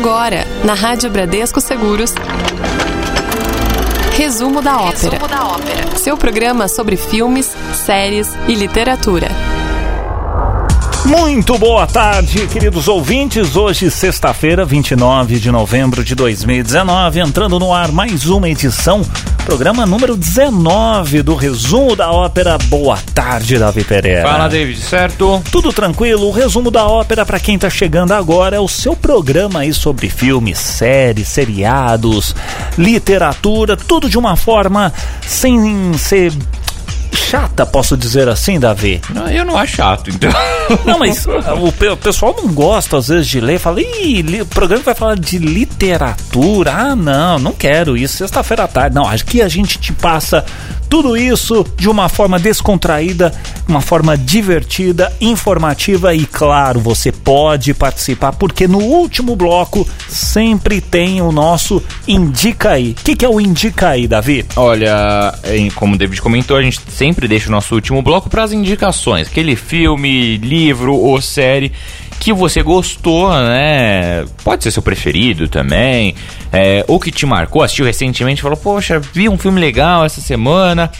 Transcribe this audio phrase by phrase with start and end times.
[0.00, 2.14] Agora, na Rádio Bradesco Seguros.
[4.16, 5.18] Resumo da ópera.
[5.18, 5.96] Resumo da ópera.
[5.96, 9.26] Seu programa sobre filmes, séries e literatura.
[11.04, 13.56] Muito boa tarde, queridos ouvintes.
[13.56, 19.02] Hoje, sexta-feira, 29 de novembro de 2019, entrando no ar mais uma edição,
[19.48, 22.58] programa número 19 do Resumo da Ópera.
[22.64, 24.20] Boa tarde, Davi Pereira.
[24.20, 25.42] Fala, David, certo?
[25.50, 26.26] Tudo tranquilo?
[26.26, 30.10] O Resumo da Ópera, para quem tá chegando agora, é o seu programa aí sobre
[30.10, 32.36] filmes, séries, seriados,
[32.76, 34.92] literatura, tudo de uma forma
[35.26, 36.30] sem ser
[37.28, 39.00] chata, posso dizer assim, Davi?
[39.10, 40.30] Não, eu não acho chato, então.
[40.84, 44.46] Não, mas o, pe- o pessoal não gosta às vezes de ler, fala, ih, o
[44.46, 46.72] programa vai falar de literatura.
[46.72, 48.94] Ah, não, não quero isso, sexta-feira à tarde.
[48.94, 50.44] Não, aqui a gente te passa
[50.88, 53.32] tudo isso de uma forma descontraída,
[53.66, 61.20] uma forma divertida, informativa e, claro, você pode participar, porque no último bloco sempre tem
[61.20, 62.90] o nosso Indica aí.
[62.90, 64.44] O que, que é o Indica aí, Davi?
[64.56, 65.34] Olha,
[65.74, 69.28] como o David comentou, a gente sempre deixa o nosso último bloco para as indicações.
[69.28, 71.72] Aquele filme, livro ou série
[72.18, 74.24] que você gostou, né?
[74.44, 76.14] Pode ser seu preferido também.
[76.52, 80.90] É, ou que te marcou, assistiu recentemente falou: Poxa, vi um filme legal essa semana.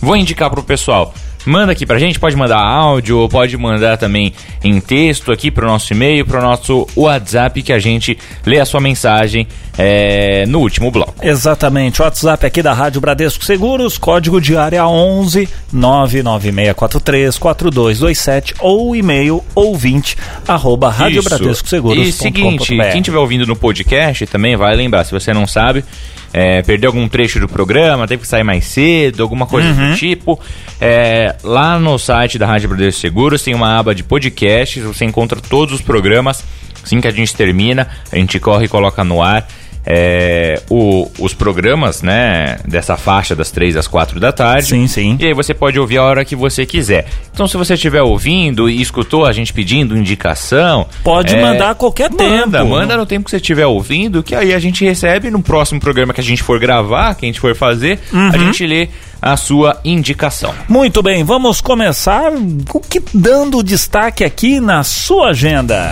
[0.00, 1.14] Vou indicar pro pessoal.
[1.46, 5.92] Manda aqui pra gente, pode mandar áudio, pode mandar também em texto aqui pro nosso
[5.92, 11.14] e-mail, pro nosso WhatsApp, que a gente lê a sua mensagem é, no último bloco.
[11.22, 18.94] Exatamente, o WhatsApp aqui da Rádio Bradesco Seguros, código de área 11 99643 4227 ou
[18.94, 22.06] e-mail ouvinte arroba Bradesco Seguros.
[22.08, 25.84] E seguinte, quem estiver ouvindo no podcast também vai lembrar, se você não sabe,
[26.32, 29.90] é, perdeu algum trecho do programa, teve que sair mais cedo, alguma coisa Uhum.
[29.90, 30.38] do tipo,
[30.80, 35.40] é, lá no site da Rádio Bradesco Seguros tem uma aba de podcasts, você encontra
[35.40, 36.44] todos os programas,
[36.82, 39.46] assim que a gente termina, a gente corre e coloca no ar.
[39.86, 44.68] É, o- os programas, né, dessa faixa das 3 às 4 da tarde.
[44.68, 45.16] Sim, sim.
[45.20, 47.06] E aí você pode ouvir a hora que você quiser.
[47.32, 51.74] Então, se você estiver ouvindo e escutou a gente pedindo indicação, Pode é, mandar a
[51.74, 52.70] qualquer Manda, tempo.
[52.70, 56.12] manda no tempo que você estiver ouvindo, que aí a gente recebe no próximo programa
[56.14, 58.28] que a gente for gravar, que a gente for fazer, Uhum.
[58.32, 58.88] a gente lê
[59.20, 60.54] a sua indicação.
[60.68, 62.30] Muito bem, vamos começar
[62.72, 65.90] o que dando destaque aqui na sua agenda.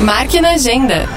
[0.00, 1.08] Marque na agenda.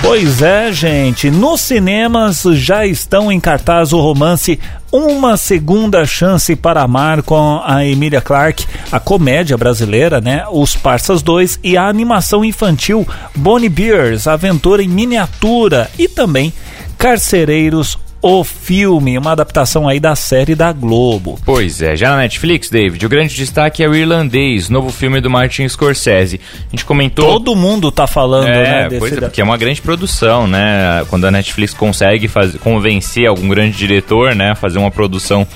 [0.00, 4.58] Pois é, gente, nos cinemas já estão em cartaz o romance
[4.90, 10.44] Uma Segunda Chance para Amar com a Emilia Clarke, a comédia brasileira, né?
[10.50, 16.52] Os Parsas 2 e a animação infantil Bonnie Bears, Aventura em Miniatura e também
[16.96, 21.38] Carcereiros, o filme, uma adaptação aí da série da Globo.
[21.44, 25.30] Pois é, já na Netflix, David, o grande destaque é o Irlandês, novo filme do
[25.30, 26.40] Martin Scorsese.
[26.66, 27.24] A gente comentou...
[27.26, 28.88] Todo mundo tá falando, É, né?
[28.88, 31.04] desse pois é, porque é uma grande produção, né?
[31.08, 34.50] Quando a Netflix consegue fazer, convencer algum grande diretor, né?
[34.50, 35.46] a Fazer uma produção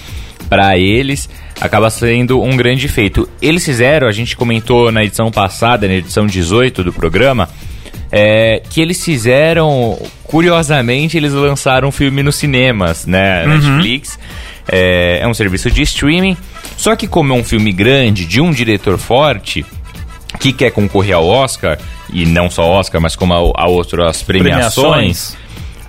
[0.48, 1.28] para eles,
[1.60, 3.28] acaba sendo um grande feito.
[3.40, 7.48] Eles fizeram, a gente comentou na edição passada, na edição 18 do programa,
[8.12, 13.46] é, que eles fizeram, curiosamente, eles lançaram um filme nos cinemas, né?
[13.46, 14.18] Netflix.
[14.68, 16.36] É, é um serviço de streaming.
[16.76, 19.64] Só que como é um filme grande, de um diretor forte,
[20.38, 21.78] que quer concorrer ao Oscar,
[22.12, 25.34] e não só Oscar, mas como a, a outras premiações,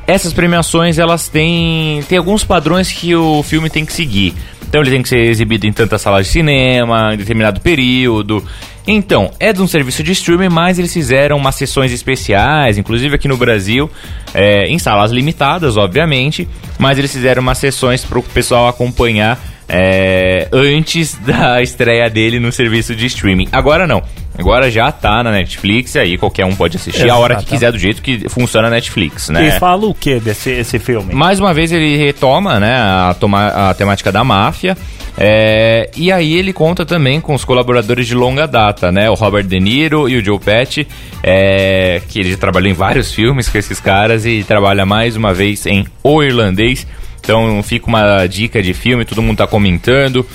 [0.07, 4.33] essas premiações elas têm, têm alguns padrões que o filme tem que seguir.
[4.73, 8.43] Então ele tem que ser exibido em tantas salas de cinema, em determinado período.
[8.87, 13.27] Então, é de um serviço de streaming, mas eles fizeram umas sessões especiais, inclusive aqui
[13.27, 13.87] no Brasil,
[14.33, 16.47] é, em salas limitadas, obviamente,
[16.79, 19.39] mas eles fizeram umas sessões para o pessoal acompanhar
[19.75, 23.47] é, antes da estreia dele no serviço de streaming.
[23.51, 24.03] Agora não.
[24.37, 27.77] Agora já tá na Netflix, aí qualquer um pode assistir a hora que quiser, do
[27.77, 29.47] jeito que funciona a Netflix, né?
[29.47, 31.13] E fala o que desse esse filme?
[31.13, 34.75] Mais uma vez ele retoma né, a, toma- a temática da máfia.
[35.19, 39.07] é, e aí ele conta também com os colaboradores de longa data, né?
[39.07, 40.87] O Robert De Niro e o Joe Pesci,
[41.21, 45.31] é, que ele já trabalhou em vários filmes com esses caras e trabalha mais uma
[45.31, 46.87] vez em O Irlandês.
[47.23, 50.27] Então fica uma dica de filme, todo mundo tá comentando.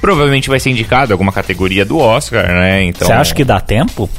[0.00, 2.82] Provavelmente vai ser indicado alguma categoria do Oscar, né?
[2.84, 4.10] Então Você acha que dá tempo?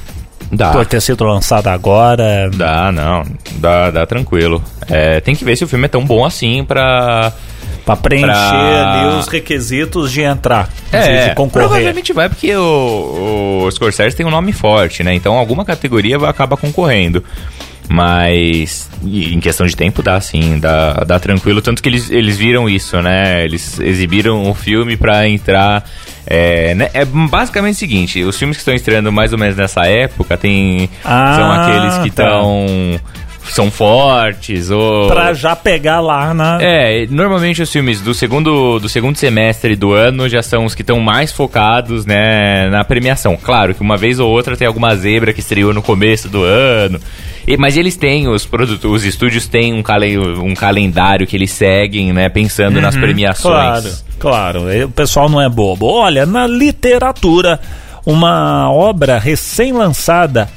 [0.51, 0.71] dá?
[0.71, 2.49] Por ter sido lançado agora.
[2.55, 3.23] Dá, não.
[3.57, 4.63] Dá, dá tranquilo.
[4.89, 7.33] É, tem que ver se o filme é tão bom assim pra.
[7.85, 10.69] Pra preencher Pra- ali os requisitos de entrar.
[10.91, 11.67] É, de concorrer.
[11.67, 15.13] provavelmente vai porque o, o Scorsese tem um nome forte, né?
[15.13, 17.23] Então alguma categoria vai acabar concorrendo.
[17.87, 21.61] Mas em questão de tempo dá sim, dá, dá tranquilo.
[21.61, 23.43] Tanto que eles, eles viram isso, né?
[23.43, 25.83] Eles exibiram o filme pra entrar
[26.27, 29.85] É, né, é basicamente o seguinte: os filmes que estão estreando mais ou menos nessa
[29.85, 32.41] época tem, Ah, são aqueles que tá.
[33.49, 35.07] São fortes ou.
[35.07, 36.57] Pra já pegar lá na.
[36.61, 40.81] É, normalmente os filmes do segundo, do segundo semestre do ano já são os que
[40.81, 43.37] estão mais focados, né, na premiação.
[43.41, 46.99] Claro que uma vez ou outra tem alguma zebra que estreou no começo do ano.
[47.47, 51.51] E- mas eles têm, os produtos, os estúdios têm um, calen- um calendário que eles
[51.51, 54.03] seguem, né, pensando nas premiações.
[54.19, 54.85] Claro, claro.
[54.85, 55.85] O pessoal não é bobo.
[55.87, 57.59] Olha, na literatura,
[58.05, 60.49] uma obra recém-lançada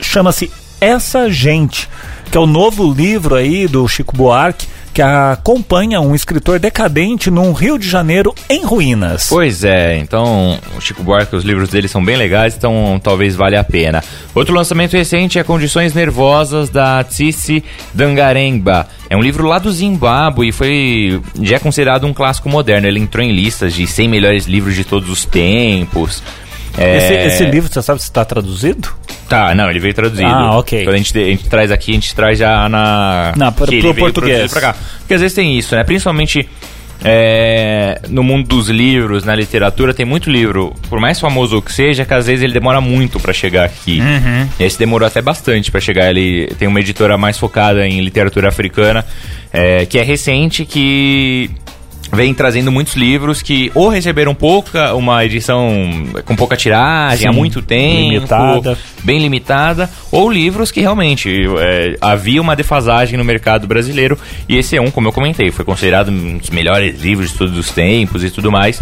[0.00, 0.50] chama-se
[0.80, 1.88] Essa Gente,
[2.32, 7.52] que é o novo livro aí do Chico Buarque, que acompanha um escritor decadente num
[7.52, 9.26] Rio de Janeiro em ruínas.
[9.28, 13.60] Pois é, então o Chico Buarque, os livros dele são bem legais, então talvez valha
[13.60, 14.02] a pena.
[14.34, 17.62] Outro lançamento recente é Condições Nervosas, da Tsitsi
[17.92, 18.88] Dangaremba.
[19.10, 22.88] É um livro lá do Zimbábue e foi, já é considerado um clássico moderno.
[22.88, 26.22] Ele entrou em listas de 100 melhores livros de todos os tempos.
[26.78, 28.88] É, Esse, esse livro, você sabe se está traduzido?
[29.28, 30.28] Tá, não, ele veio traduzido.
[30.28, 30.84] Ah, ok.
[30.84, 33.32] Quando a gente, a gente traz aqui, a gente traz já na...
[33.36, 34.50] Na, ele pro português.
[34.50, 34.76] Pra cá.
[34.98, 35.84] Porque às vezes tem isso, né?
[35.84, 36.48] Principalmente
[37.04, 42.04] é, no mundo dos livros, na literatura, tem muito livro, por mais famoso que seja,
[42.04, 44.00] que às vezes ele demora muito pra chegar aqui.
[44.00, 44.48] Uhum.
[44.58, 46.10] Esse demorou até bastante pra chegar.
[46.10, 49.04] Ele tem uma editora mais focada em literatura africana,
[49.52, 51.50] é, que é recente, que
[52.12, 55.70] vem trazendo muitos livros que ou receberam pouca, uma edição
[56.24, 58.78] com pouca tiragem Sim, há muito tempo, limitada.
[59.02, 64.18] bem limitada, ou livros que realmente é, havia uma defasagem no mercado brasileiro,
[64.48, 67.56] e esse é um, como eu comentei, foi considerado um dos melhores livros de todos
[67.56, 68.80] os tempos e tudo mais.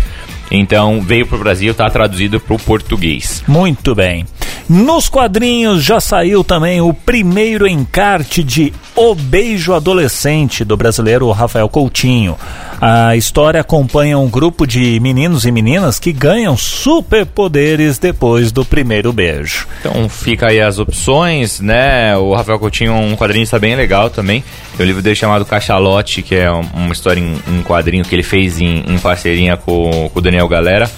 [0.50, 3.44] Então veio pro Brasil, tá traduzido pro português.
[3.46, 4.26] Muito bem.
[4.72, 11.68] Nos quadrinhos já saiu também o primeiro encarte de O Beijo Adolescente do brasileiro Rafael
[11.68, 12.36] Coutinho.
[12.80, 19.12] A história acompanha um grupo de meninos e meninas que ganham superpoderes depois do primeiro
[19.12, 19.66] beijo.
[19.80, 22.16] Então fica aí as opções, né?
[22.16, 24.44] O Rafael Coutinho um quadrinista bem legal também.
[24.76, 28.22] Tem um livro dele chamado Cachalote, que é um- uma história em, quadrinho que ele
[28.22, 30.88] fez em, em parceria com o Daniel Galera,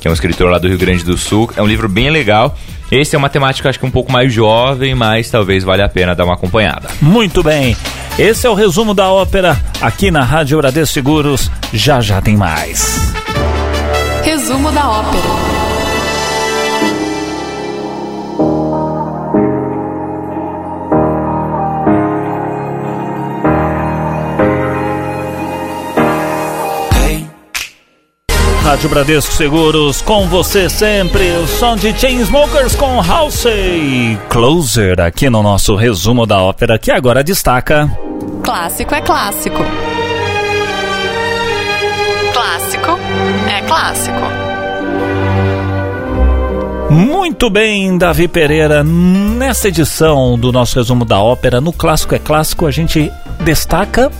[0.00, 1.48] que é um escritor lá do Rio Grande do Sul.
[1.56, 2.58] É um livro bem legal.
[2.92, 6.14] Esse é uma temática acho que um pouco mais jovem, mas talvez valha a pena
[6.14, 6.90] dar uma acompanhada.
[7.00, 7.74] Muito bem.
[8.18, 11.50] Esse é o resumo da ópera aqui na Rádio Bradesco Seguros.
[11.72, 13.14] Já já tem mais.
[14.22, 15.51] Resumo da ópera.
[28.72, 34.18] Rádio Bradesco Seguros, com você sempre, o som de Chainsmokers com Halsey.
[34.30, 37.86] Closer aqui no nosso resumo da ópera, que agora destaca.
[38.42, 39.62] Clássico é clássico.
[42.32, 42.98] Clássico
[43.46, 44.22] é clássico.
[46.88, 52.66] Muito bem, Davi Pereira, nessa edição do nosso resumo da ópera, no Clássico é Clássico,
[52.66, 54.10] a gente destaca.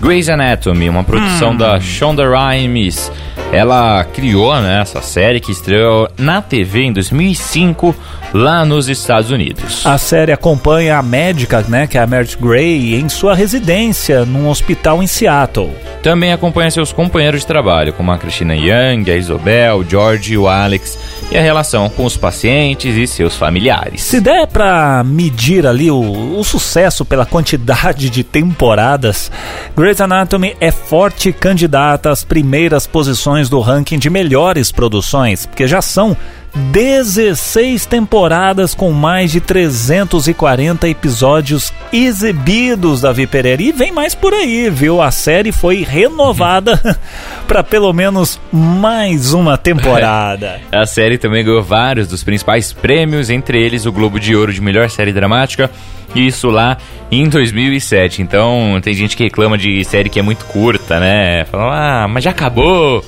[0.00, 3.12] Grey's Anatomy, uma produção da Shonda Rhimes.
[3.52, 7.94] Ela criou né, essa série que estreou na TV em 2005
[8.32, 9.84] lá nos Estados Unidos.
[9.86, 14.48] A série acompanha a médica, né, que é a Meredith Grey, em sua residência num
[14.48, 15.70] hospital em Seattle.
[16.02, 20.38] Também acompanha seus companheiros de trabalho, como a Christina Young, a Isobel, o George e
[20.38, 20.98] o Alex,
[21.30, 24.02] e a relação com os pacientes e seus familiares.
[24.02, 29.30] Se der pra medir ali o, o sucesso pela quantidade de temporadas,
[29.76, 35.82] Grey's Anatomy é forte candidata às primeiras posições do ranking de melhores produções, porque já
[35.82, 36.16] são
[36.54, 43.62] 16 temporadas com mais de 340 episódios exibidos, Davi Pereira.
[43.62, 45.00] E vem mais por aí, viu?
[45.00, 46.80] A série foi renovada
[47.46, 50.60] para pelo menos mais uma temporada.
[50.72, 54.60] A série também ganhou vários dos principais prêmios, entre eles o Globo de Ouro de
[54.60, 55.70] Melhor Série Dramática,
[56.14, 56.76] isso lá
[57.10, 58.22] em 2007.
[58.22, 61.44] Então, tem gente que reclama de série que é muito curta, né?
[61.44, 63.04] Fala, ah, mas já acabou.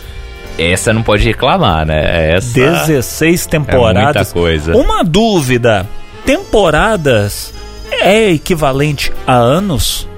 [0.59, 2.35] Essa não pode reclamar, né?
[2.37, 2.55] Essa
[2.87, 3.97] 16 temporadas.
[3.97, 4.77] É muita coisa.
[4.77, 5.87] Uma dúvida:
[6.25, 7.53] temporadas
[7.91, 10.09] é equivalente a anos?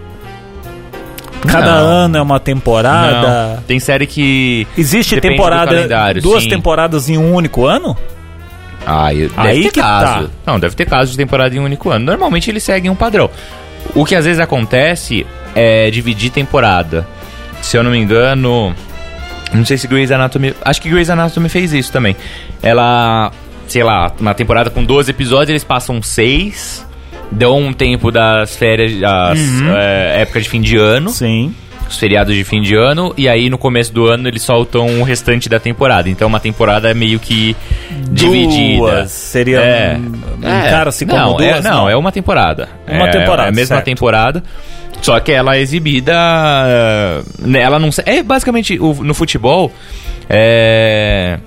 [1.47, 1.87] Cada Não.
[1.87, 3.57] ano é uma temporada?
[3.57, 5.87] Não, tem série que Existe temporada,
[6.21, 6.49] duas sim.
[6.49, 7.95] temporadas em um único ano?
[8.87, 10.29] Ah, deve Aí ter que caso.
[10.29, 10.31] tá.
[10.53, 12.05] Não, deve ter caso de temporada em um único ano.
[12.05, 13.31] Normalmente eles seguem um padrão.
[13.95, 17.07] O que às vezes acontece é dividir temporada.
[17.63, 18.75] Se eu não me engano,
[19.53, 22.17] não sei se Grey's Anatomy, acho que Grey's Anatomy fez isso também.
[22.63, 23.31] Ela,
[23.69, 26.87] sei lá, uma temporada com 12 episódios, eles passam 6,
[27.31, 29.75] dão um tempo das férias, das Uhum.
[29.77, 31.11] é, épocas de fim de ano.
[31.11, 31.55] Sim.
[31.87, 35.05] os feriados de fim de ano, e aí no começo do ano eles soltam o
[35.05, 36.09] restante da temporada.
[36.09, 37.55] Então uma temporada é meio que
[38.11, 38.79] dividida.
[38.79, 39.97] Duas, seria É.
[39.99, 41.65] um, É, encara-se como não, duas?
[41.65, 42.71] É, não, é uma temporada.
[42.89, 43.85] Uma é, temporada, É a mesma certo.
[43.85, 44.43] temporada.
[45.05, 46.15] Só que ela é exibida.
[46.67, 47.91] eh, Ela não.
[48.07, 49.71] É basicamente no futebol.
[50.31, 51.39] É.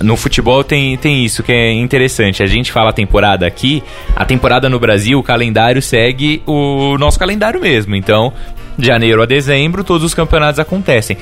[0.00, 2.40] No futebol tem, tem isso que é interessante.
[2.40, 3.82] A gente fala temporada aqui,
[4.14, 7.96] a temporada no Brasil, o calendário segue o nosso calendário mesmo.
[7.96, 8.32] Então,
[8.78, 11.16] de janeiro a dezembro, todos os campeonatos acontecem.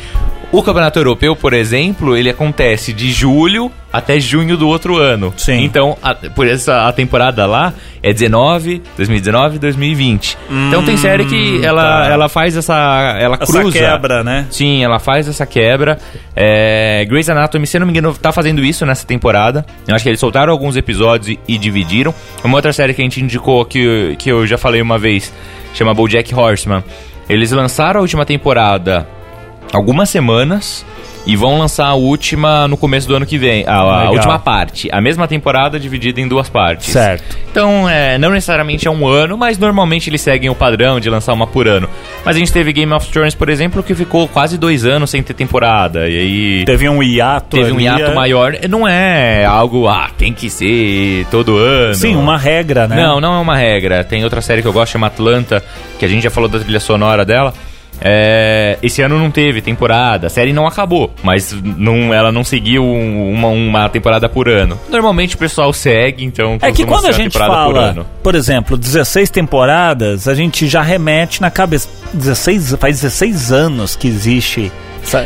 [0.52, 5.34] O campeonato europeu, por exemplo, ele acontece de julho até junho do outro ano.
[5.36, 5.64] Sim.
[5.64, 10.38] Então, a- por essa a temporada lá é 19, 2019, 2020.
[10.68, 12.10] então tem série que ela, tá.
[12.10, 12.74] ela faz essa
[13.20, 14.46] ela Essa cruza quebra, né?
[14.48, 15.98] Sim, ela faz essa quebra.
[16.34, 19.66] É, Grey's Anatomy, se eu não me engano, tá fazendo isso nessa temporada.
[19.86, 22.14] Eu acho que eles soltaram alguns episódios e, e dividiram.
[22.44, 25.32] Uma outra série que a gente indicou, que, que eu já falei uma vez,
[25.74, 26.84] chama BoJack Horseman.
[27.28, 29.08] Eles lançaram a última temporada
[29.72, 30.84] algumas semanas
[31.26, 33.64] e vão lançar a última no começo do ano que vem.
[33.66, 34.88] A, a última parte.
[34.92, 36.86] A mesma temporada dividida em duas partes.
[36.86, 37.36] Certo.
[37.50, 41.32] Então, é, não necessariamente é um ano, mas normalmente eles seguem o padrão de lançar
[41.32, 41.88] uma por ano.
[42.24, 45.20] Mas a gente teve Game of Thrones, por exemplo, que ficou quase dois anos sem
[45.20, 46.08] ter temporada.
[46.08, 48.56] E aí Teve um hiato teve um hiato é- maior.
[48.70, 51.94] Não é algo, ah, tem que ser todo ano.
[51.94, 52.94] Sim, uma regra, né?
[52.94, 54.04] Não, não é uma regra.
[54.04, 55.62] Tem outra série que eu gosto, chama Atlanta,
[55.98, 57.52] que a gente já falou da trilha sonora dela.
[58.00, 62.84] É, esse ano não teve temporada, a série não acabou, mas não, ela não seguiu
[62.84, 64.78] uma, uma temporada por ano.
[64.88, 66.58] Normalmente o pessoal segue, então.
[66.60, 68.06] É que quando a gente por fala, ano.
[68.22, 71.88] por, exemplo, 16 temporadas, a gente já remete na cabeça.
[72.12, 74.70] 16, faz 16 anos que existe.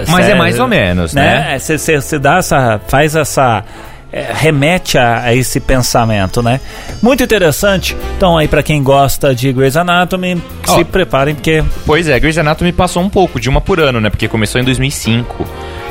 [0.09, 1.59] Mas é série, mais ou menos, né?
[1.59, 2.81] Você dá essa.
[2.87, 3.65] faz essa.
[4.13, 6.61] É, remete a, a esse pensamento, né?
[7.03, 7.97] Muito interessante.
[8.17, 10.77] Então, aí, pra quem gosta de Grey's Anatomy, Ó.
[10.77, 11.63] se preparem, porque.
[11.87, 14.11] Pois é, Grey's Anatomy passou um pouco, de uma por ano, né?
[14.11, 15.47] Porque começou em 2005.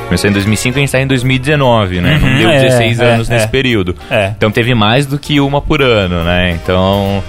[0.06, 2.18] Começou em 2005 e a gente tá em 2019, né?
[2.20, 3.34] não deu é, 16 é, anos é.
[3.34, 3.94] nesse período.
[4.10, 4.32] É.
[4.36, 6.58] Então teve mais do que uma por ano, né?
[6.60, 7.22] Então.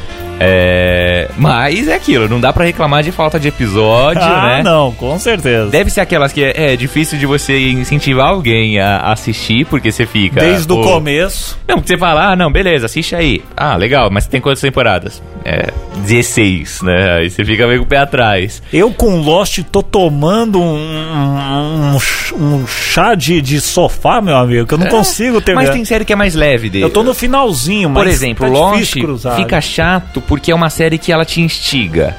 [0.43, 1.29] É...
[1.37, 4.63] Mas é aquilo, não dá pra reclamar de falta de episódio, ah, né?
[4.63, 5.69] não, com certeza.
[5.69, 10.05] Deve ser aquelas que é, é difícil de você incentivar alguém a assistir, porque você
[10.05, 10.39] fica.
[10.39, 11.57] Desde o começo.
[11.67, 13.43] Não, porque você fala, ah, não, beleza, assiste aí.
[13.55, 15.21] Ah, legal, mas tem quantas temporadas?
[15.45, 17.17] É, 16, né?
[17.17, 18.61] Aí você fica meio com o pé atrás.
[18.71, 21.97] Eu com Lost tô tomando um, um,
[22.39, 25.51] um chá de, de sofá, meu amigo, que eu não consigo ter.
[25.51, 26.85] É, Mas tem série que é mais leve dele.
[26.85, 29.35] Eu tô no finalzinho, mas Por exemplo, tá Lost cruzar.
[29.35, 32.15] fica chato porque é uma série que ela te instiga.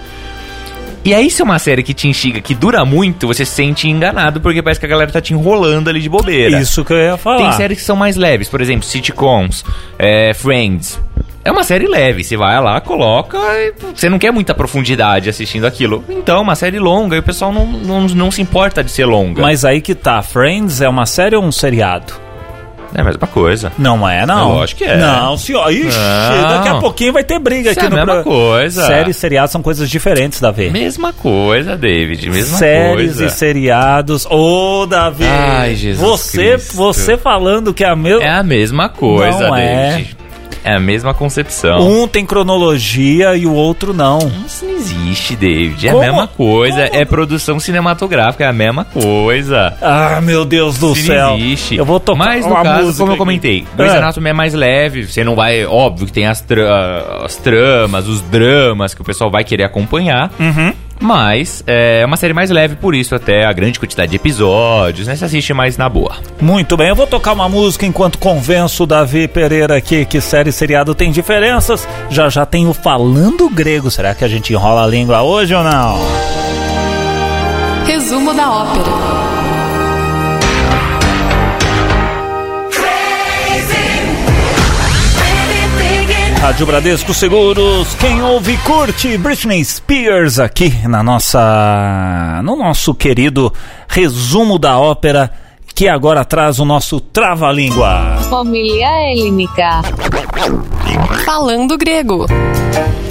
[1.02, 3.88] E aí, se é uma série que te instiga, que dura muito, você se sente
[3.88, 6.60] enganado porque parece que a galera tá te enrolando ali de bobeira.
[6.60, 7.38] Isso que eu ia falar.
[7.38, 9.64] Tem séries que são mais leves, por exemplo, sitcoms,
[9.98, 11.00] é, Friends.
[11.42, 15.66] É uma série leve, você vai lá, coloca, e você não quer muita profundidade assistindo
[15.66, 16.04] aquilo.
[16.06, 19.40] Então, uma série longa e o pessoal não, não, não se importa de ser longa.
[19.40, 22.12] Mas aí que tá, Friends é uma série ou um seriado?
[22.94, 23.72] É a mesma coisa.
[23.78, 24.56] Não é, não.
[24.56, 24.96] Eu acho que é.
[24.96, 25.70] Não, senhor.
[25.72, 26.48] Ixi, Não.
[26.58, 28.86] daqui a pouquinho vai ter briga Isso aqui é a no mesma pro- coisa.
[28.86, 30.70] Série e seriado são coisas diferentes, Davi.
[30.70, 33.26] Mesma coisa, David, mesma Séries coisa.
[33.26, 34.26] e seriados.
[34.30, 35.24] Ô, Davi.
[35.24, 36.76] Ai, Jesus Você, Cristo.
[36.76, 38.22] você falando que é a mesma.
[38.24, 39.90] É a mesma coisa, Não é.
[39.96, 40.16] David.
[40.18, 40.21] É
[40.64, 41.78] a mesma concepção.
[41.80, 44.18] Um tem cronologia e o outro não.
[44.46, 45.88] Isso não existe, David.
[45.88, 46.02] É Como?
[46.02, 46.88] a mesma coisa.
[46.88, 47.00] Como?
[47.00, 49.74] É produção cinematográfica, é a mesma coisa.
[49.80, 51.30] Ah, meu Deus do Se céu.
[51.30, 51.76] não existe.
[51.76, 53.98] Eu vou tocar Mas no uma caso, música como eu comentei, Grey's É.
[53.98, 55.06] Anatomy é mais leve.
[55.06, 55.64] Você não vai.
[55.66, 60.30] Óbvio que tem as, tra- as tramas, os dramas que o pessoal vai querer acompanhar.
[60.38, 60.72] Uhum.
[61.00, 65.16] Mas é uma série mais leve, por isso até a grande quantidade de episódios, né?
[65.16, 66.16] Você assiste mais na boa.
[66.40, 70.50] Muito bem, eu vou tocar uma música enquanto convenço o Davi Pereira aqui que série
[70.50, 71.88] e seriado tem diferenças.
[72.10, 73.90] Já já tem o Falando Grego.
[73.90, 75.98] Será que a gente enrola a língua hoje ou não?
[77.86, 79.41] Resumo da ópera.
[86.42, 89.16] Rádio Bradesco Seguros, quem ouve curte.
[89.16, 93.52] Britney Spears aqui na nossa no nosso querido
[93.86, 95.30] resumo da ópera
[95.74, 98.18] que agora traz o nosso trava-língua.
[98.28, 99.82] Família Helênica.
[101.24, 102.26] Falando grego.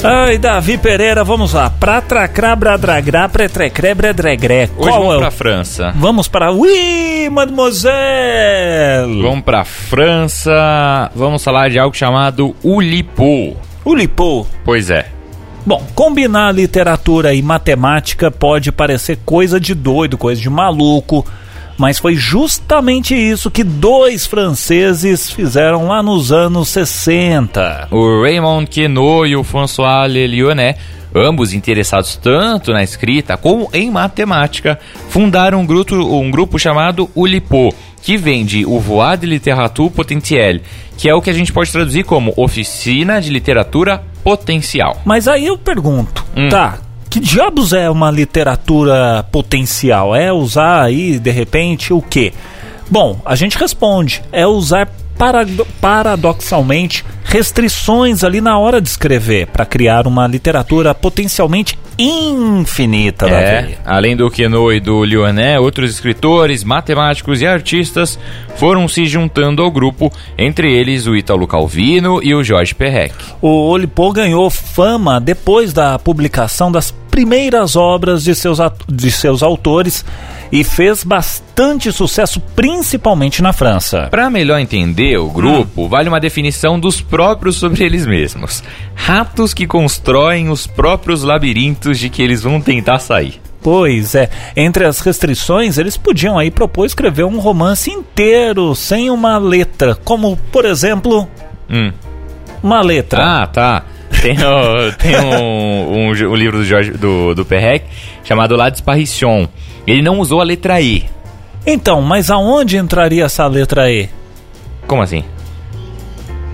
[0.04, 1.70] Ai, Davi Pereira, vamos lá.
[1.70, 4.70] Pratracrá, bradragrá, pretrecré, bredregré.
[4.78, 5.20] Hoje Qual vamos é o...
[5.20, 5.94] pra França.
[5.96, 6.52] Vamos para...
[6.52, 9.22] Oui, mademoiselle!
[9.22, 11.12] Vamos pra França.
[11.16, 13.56] Vamos falar de algo chamado Ulipo.
[13.86, 14.48] O Lipou.
[14.64, 15.08] Pois é.
[15.66, 21.24] Bom, combinar literatura e matemática pode parecer coisa de doido, coisa de maluco,
[21.82, 27.88] Mas foi justamente isso que dois franceses fizeram lá nos anos 60.
[27.90, 30.78] O Raymond Queneau e o François Lelionet,
[31.16, 34.78] ambos interessados tanto na escrita como em matemática,
[35.10, 37.74] fundaram um grupo, um grupo chamado Ulipo,
[38.04, 40.62] que vende o Voix de Littérature Potentielle,
[40.96, 45.02] que é o que a gente pode traduzir como Oficina de Literatura Potencial.
[45.04, 46.48] Mas aí eu pergunto, Hum.
[46.48, 46.78] tá,
[47.12, 50.16] que diabos é uma literatura potencial?
[50.16, 52.34] É usar aí, de repente, o quê?
[52.90, 54.88] Bom, a gente responde, é usar
[55.18, 63.62] parado- paradoxalmente restrições ali na hora de escrever para criar uma literatura potencialmente infinita, É,
[63.62, 63.78] Davi.
[63.86, 68.18] além do Queneau e do Lyonnais, outros escritores, matemáticos e artistas
[68.56, 73.14] foram se juntando ao grupo, entre eles o Ítalo Calvino e o Jorge Perrec.
[73.42, 80.04] O Olipo ganhou fama depois da publicação das primeiras obras de seus, de seus autores
[80.52, 84.08] e fez bastante sucesso, principalmente na França.
[84.10, 88.64] Para melhor entender o grupo, vale uma definição dos próprios sobre eles mesmos.
[88.96, 93.40] Ratos que constroem os próprios labirintos de que eles vão tentar sair.
[93.62, 99.38] Pois é, entre as restrições, eles podiam aí propor escrever um romance inteiro sem uma
[99.38, 101.28] letra, como, por exemplo,
[101.70, 101.92] Hum.
[102.64, 103.24] uma letra.
[103.44, 103.84] Ah, tá.
[104.22, 107.86] Tem, o- tem um, um, um livro do, Jorge, do, do Perrec
[108.24, 109.48] chamado La Disparition.
[109.88, 111.06] Ele não usou a letra E.
[111.66, 114.10] Então, mas aonde entraria essa letra E?
[114.88, 115.24] Como assim?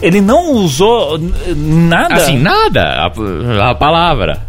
[0.01, 1.17] Ele não usou
[1.55, 2.15] nada?
[2.15, 2.83] Assim, nada.
[2.83, 4.39] A, a palavra.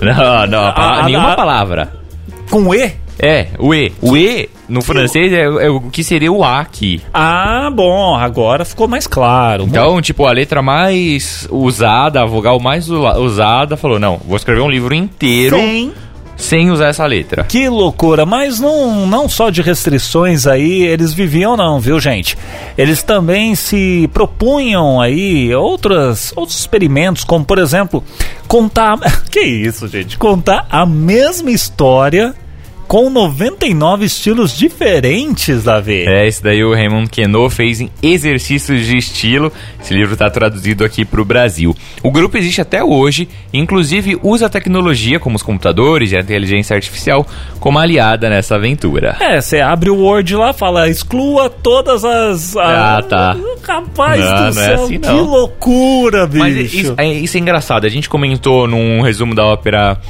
[0.00, 1.92] Não, não, a A- nenhuma palavra.
[2.50, 2.92] Com E?
[3.18, 3.92] É, o E.
[4.00, 7.00] O E, no francês, é, é o que seria o A aqui.
[7.12, 9.64] Ah, bom, agora ficou mais claro.
[9.64, 14.70] Então, tipo, a letra mais usada, a vogal mais usada, falou: não, vou escrever um
[14.70, 15.92] livro inteiro Sim.
[16.36, 17.44] sem usar essa letra.
[17.44, 22.36] Que loucura, mas não, não só de restrições aí eles viviam não, viu gente?
[22.76, 28.04] Eles também se propunham aí outras, outros experimentos, como por exemplo,
[28.46, 28.98] contar...
[29.30, 30.18] Que isso, gente?
[30.18, 32.34] Contar a mesma história
[32.88, 36.06] com 99 estilos diferentes, Davi.
[36.08, 39.52] É, esse daí o Raymond Queneau fez em Exercícios de Estilo.
[39.78, 41.76] Esse livro está traduzido aqui para o Brasil.
[42.02, 46.74] O grupo existe até hoje, inclusive usa a tecnologia, como os computadores e a inteligência
[46.74, 47.26] artificial,
[47.60, 49.16] como aliada nessa aventura.
[49.20, 52.56] É, você abre o Word lá, fala, exclua todas as...
[52.56, 53.36] Ah, tá.
[53.62, 56.38] Rapaz Não, do não é céu, assim, que loucura, bicho.
[56.38, 57.84] Mas isso é, isso é engraçado.
[57.84, 60.00] A gente comentou num resumo da ópera,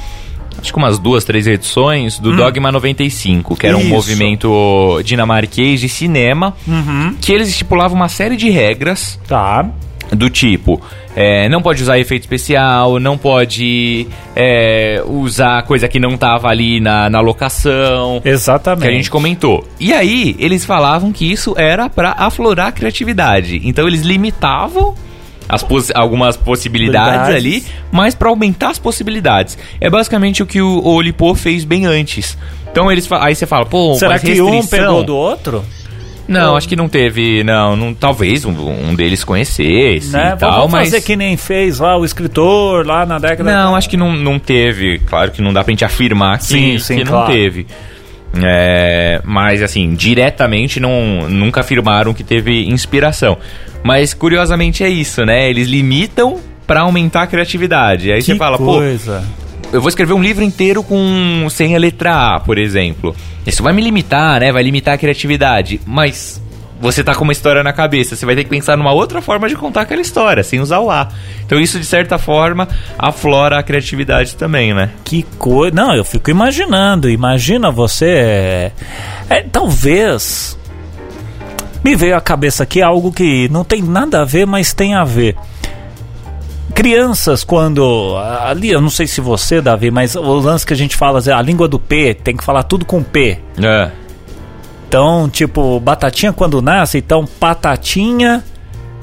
[0.61, 3.83] acho que umas duas, três edições, do Dogma 95, que era um Hum.
[3.83, 3.89] Isso.
[3.89, 7.15] movimento dinamarquês de cinema, Uhum.
[7.21, 9.65] que eles estipulavam uma série de regras Tá.
[10.11, 10.81] do tipo.
[11.15, 16.79] é, não pode usar efeito especial, não pode é, usar coisa que não tava ali
[16.79, 18.21] na, na locação.
[18.23, 18.83] Exatamente.
[18.83, 19.67] Que a gente comentou.
[19.79, 23.59] E aí, eles falavam que isso era pra aflorar a criatividade.
[23.65, 24.93] Então, eles limitavam
[25.49, 29.57] as algumas possibilidades ali, mas pra aumentar as possibilidades.
[29.81, 32.37] É basicamente o que o Olipo fez bem antes.
[32.71, 35.65] Então, eles aí você fala, pô, Será que um restrição- pegou do outro?
[36.27, 40.33] Não, acho que não teve, não, não talvez um, um deles conhecesse Né?
[40.35, 43.75] e tal, Vamos mas fazer que nem fez lá o escritor lá na década não,
[43.75, 44.99] acho que não, não teve.
[44.99, 47.33] Claro que não dá pra gente afirmar que, Sim, sim, que não claro.
[47.33, 47.65] teve.
[48.43, 53.37] É, mas assim, diretamente não, nunca afirmaram que teve inspiração.
[53.83, 55.49] Mas curiosamente é isso, né?
[55.49, 58.11] Eles limitam pra aumentar a criatividade.
[58.11, 59.23] Aí Que você fala, coisa.
[59.61, 63.15] pô, eu vou escrever um livro inteiro com sem a letra A, por exemplo.
[63.45, 64.51] Isso vai me limitar, né?
[64.51, 65.79] Vai limitar a criatividade.
[65.85, 66.41] Mas
[66.79, 69.49] você tá com uma história na cabeça, você vai ter que pensar numa outra forma
[69.49, 71.09] de contar aquela história, sem usar o A.
[71.45, 74.89] Então isso, de certa forma, aflora a criatividade também, né?
[75.03, 75.75] Que coisa.
[75.75, 77.09] Não, eu fico imaginando.
[77.09, 78.05] Imagina você.
[78.05, 78.71] É,
[79.29, 80.57] é, talvez.
[81.83, 85.03] Me veio à cabeça aqui algo que não tem nada a ver, mas tem a
[85.03, 85.35] ver.
[86.73, 88.15] Crianças, quando.
[88.41, 91.41] Ali, eu não sei se você, Davi, mas o lance que a gente fala, a
[91.41, 93.39] língua do P, tem que falar tudo com P.
[93.61, 93.91] É.
[94.87, 98.43] Então, tipo, batatinha quando nasce, então patatinha.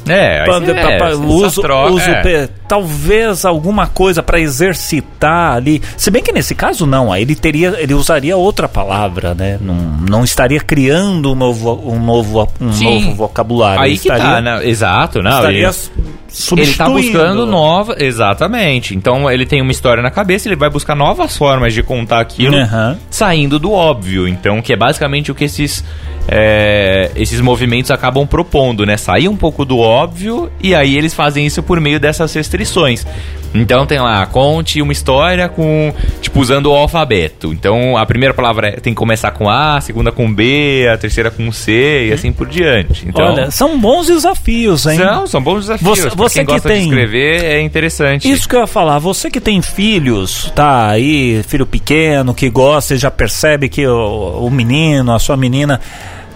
[0.09, 2.49] É, pa- é, essa uso, troca, uso é.
[2.69, 5.83] talvez alguma coisa para exercitar ali.
[5.97, 9.59] Se bem que nesse caso não, aí ele teria, ele usaria outra palavra, né?
[9.61, 12.85] Não, não estaria criando um novo, um novo, um Sim.
[13.05, 13.81] novo vocabulário.
[13.83, 14.66] Aí Ele que estaria, tá, né?
[14.69, 15.31] Exato, não.
[15.31, 16.92] estaria ele- Ele tá substituindo.
[16.92, 17.97] buscando nova.
[17.99, 18.95] Exatamente.
[18.95, 22.57] Então ele tem uma história na cabeça, ele vai buscar novas formas de contar aquilo,
[22.57, 22.99] Aham.
[23.11, 24.29] saindo do óbvio.
[24.29, 25.83] Então, que é basicamente o que esses
[26.29, 28.97] é, esses movimentos acabam propondo, né?
[28.97, 33.07] Sair um pouco do óbvio e aí eles fazem isso por meio dessas restrições.
[33.55, 37.53] Então tem lá, conte uma história com, tipo, usando o alfabeto.
[37.55, 41.31] Então a primeira palavra tem que começar com A, a segunda com B, a terceira
[41.31, 43.07] com C e assim por diante.
[43.09, 44.99] Então, Olha, são bons desafios, hein?
[44.99, 45.99] são, são bons desafios.
[45.99, 48.31] Você- você quem que gosta tem- de escrever é interessante.
[48.31, 52.95] Isso que eu ia falar, você que tem filhos, tá aí, filho pequeno, que gosta
[52.95, 55.81] e já percebe que o, o menino, a sua menina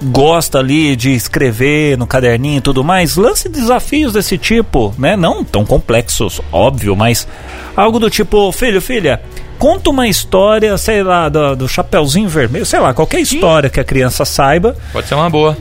[0.03, 5.17] gosta ali de escrever no caderninho e tudo mais, lance desafios desse tipo, né?
[5.17, 7.27] Não tão complexos, óbvio, mas
[7.77, 9.21] algo do tipo, filho, filha,
[9.59, 13.85] conta uma história, sei lá, do, do Chapeuzinho Vermelho, sei lá, qualquer história que a
[13.85, 15.57] criança saiba, Pode ser uma boa.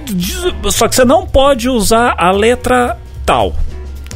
[0.71, 3.53] Só que você não pode usar a letra tal.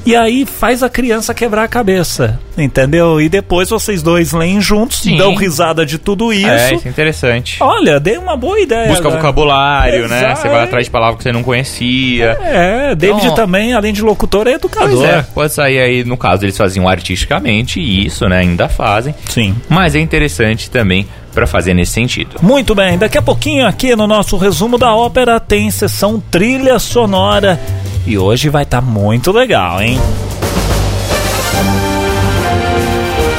[0.06, 3.22] E aí faz a criança quebrar a cabeça, entendeu?
[3.22, 5.16] E depois vocês dois leem juntos, Sim.
[5.16, 6.46] dão risada de tudo isso.
[6.48, 7.58] É, isso é interessante.
[7.62, 8.88] Olha, dei uma boa ideia.
[8.90, 9.16] Busca agora.
[9.22, 10.18] vocabulário, né?
[10.20, 10.42] Exato.
[10.42, 12.38] Você vai atrás de palavras que você não conhecia.
[12.42, 14.90] É, David Então, também, além de locutor, é educador.
[14.98, 19.16] Pois é, pode sair aí, no caso, eles faziam artisticamente, e isso, né, ainda fazem.
[19.30, 19.56] Sim.
[19.70, 22.36] Mas é interessante também pra fazer nesse sentido.
[22.42, 27.60] Muito bem, daqui a pouquinho aqui no nosso resumo da ópera tem sessão trilha sonora.
[28.06, 30.00] E hoje vai estar muito legal, hein?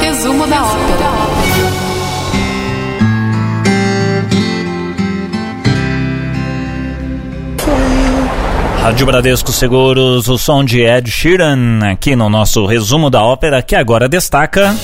[0.01, 1.05] Resumo da ópera.
[8.81, 13.75] Rádio Bradesco Seguros, o som de Ed Sheeran, aqui no nosso resumo da ópera, que
[13.75, 14.75] agora destaca.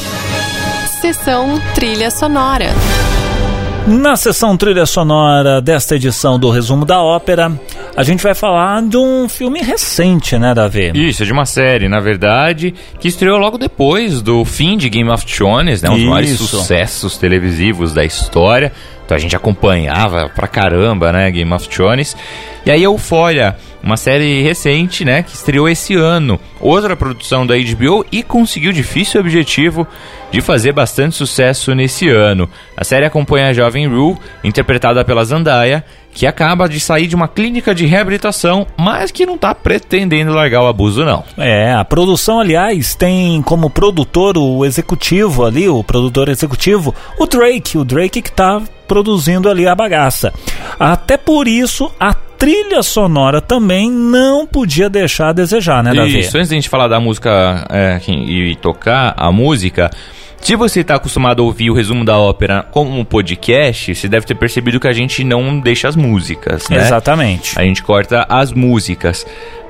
[0.99, 2.73] Sessão trilha sonora.
[3.87, 7.51] Na sessão trilha sonora desta edição do resumo da ópera,
[7.97, 10.91] a gente vai falar de um filme recente, né, Davi?
[10.93, 15.09] Isso, é de uma série, na verdade, que estreou logo depois do fim de Game
[15.09, 15.89] of Thrones, né?
[15.89, 18.71] Um dos maiores sucessos televisivos da história.
[19.15, 21.29] A gente acompanhava pra caramba, né?
[21.31, 22.15] Game of Thrones.
[22.65, 25.23] E aí Euphoria, uma série recente, né?
[25.23, 26.39] Que estreou esse ano.
[26.59, 29.87] Outra produção da HBO e conseguiu o difícil objetivo
[30.31, 32.49] de fazer bastante sucesso nesse ano.
[32.77, 37.27] A série acompanha a jovem Rue, interpretada pela Zendaya, que acaba de sair de uma
[37.27, 41.23] clínica de reabilitação, mas que não tá pretendendo largar o abuso, não.
[41.37, 47.77] É, a produção, aliás, tem como produtor o executivo ali, o produtor executivo, o Drake,
[47.77, 50.33] o Drake que tá produzindo ali a bagaça.
[50.77, 56.19] Até por isso, a trilha sonora também não podia deixar a desejar, né, Davi?
[56.19, 59.91] Isso, antes da gente falar da música é, e tocar a música,
[60.41, 64.25] se você está acostumado a ouvir o resumo da ópera como um podcast, você deve
[64.25, 66.77] ter percebido que a gente não deixa as músicas, né?
[66.77, 67.57] Exatamente.
[67.57, 69.25] A gente corta as músicas.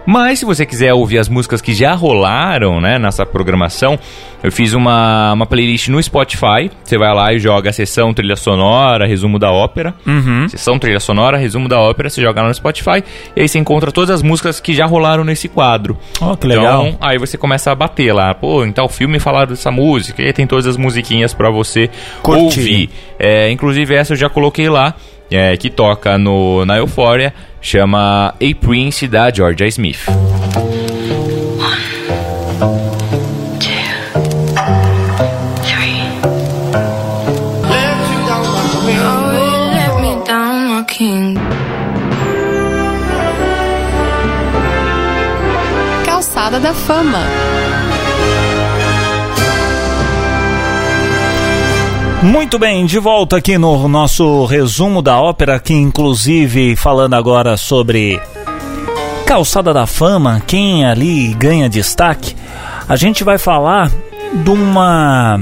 [0.06, 4.00] Mas se você quiser ouvir as músicas que já rolaram, né, nessa programação,
[4.44, 6.72] eu fiz uma, uma playlist no Spotify.
[6.84, 9.94] Você vai lá e joga a sessão trilha sonora, resumo da ópera.
[10.06, 10.48] Uhum.
[10.48, 13.04] Sessão trilha sonora, resumo da ópera, você joga lá no Spotify
[13.36, 15.98] e aí você encontra todas as músicas que já rolaram nesse quadro.
[16.20, 16.88] Ó, que legal.
[16.88, 20.26] Então, aí você começa a bater lá, pô, em tal filme falaram dessa música, e
[20.26, 21.90] aí tem todas as musiquinhas pra você
[22.24, 22.42] Curtir.
[22.44, 22.90] ouvir.
[23.20, 24.96] É, inclusive essa eu já coloquei lá,
[25.32, 30.06] é, que toca no, na Euphoria, chama A Prince da Georgia Smith.
[46.06, 47.51] Calçada da Fama.
[52.24, 58.22] Muito bem, de volta aqui no nosso resumo da ópera, que inclusive falando agora sobre
[59.26, 62.36] Calçada da Fama, quem ali ganha destaque,
[62.88, 63.92] a gente vai falar
[64.34, 65.40] de uma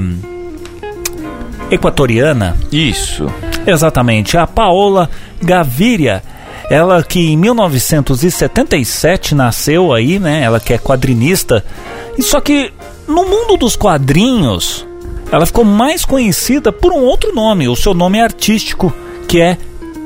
[1.70, 3.26] equatoriana, Isso.
[3.66, 5.10] exatamente, a Paola
[5.42, 6.22] Gaviria.
[6.70, 10.40] Ela que em 1977 nasceu aí, né?
[10.42, 11.64] Ela que é quadrinista.
[12.16, 12.72] E só que
[13.08, 14.86] no mundo dos quadrinhos,
[15.32, 18.92] ela ficou mais conhecida por um outro nome, o seu nome artístico,
[19.28, 19.56] que é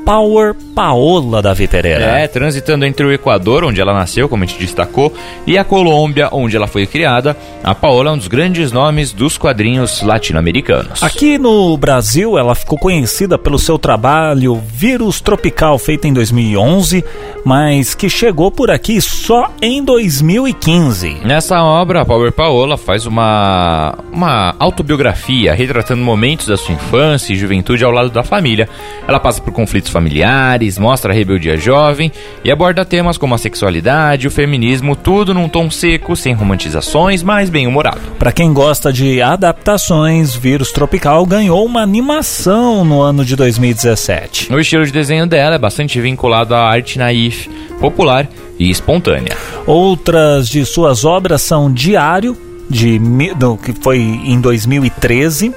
[0.05, 2.03] Power Paola Davi Pereira.
[2.03, 5.11] É, transitando entre o Equador, onde ela nasceu, como a gente destacou,
[5.47, 9.35] e a Colômbia, onde ela foi criada, a Paola é um dos grandes nomes dos
[9.35, 11.01] quadrinhos latino-americanos.
[11.01, 17.03] Aqui no Brasil, ela ficou conhecida pelo seu trabalho Vírus Tropical, feito em 2011,
[17.43, 21.21] mas que chegou por aqui só em 2015.
[21.25, 27.35] Nessa obra, a Power Paola faz uma, uma autobiografia retratando momentos da sua infância e
[27.35, 28.69] juventude ao lado da família.
[29.07, 32.11] Ela passa por conflitos familiares, mostra a rebeldia jovem
[32.43, 37.49] e aborda temas como a sexualidade, o feminismo, tudo num tom seco, sem romantizações, mas
[37.49, 38.01] bem humorado.
[38.19, 44.53] Pra quem gosta de adaptações, Vírus Tropical ganhou uma animação no ano de 2017.
[44.53, 48.27] O estilo de desenho dela é bastante vinculado à arte naif, popular
[48.59, 49.37] e espontânea.
[49.65, 52.37] Outras de suas obras são Diário,
[52.69, 52.99] de,
[53.37, 55.53] do- que foi em 2013.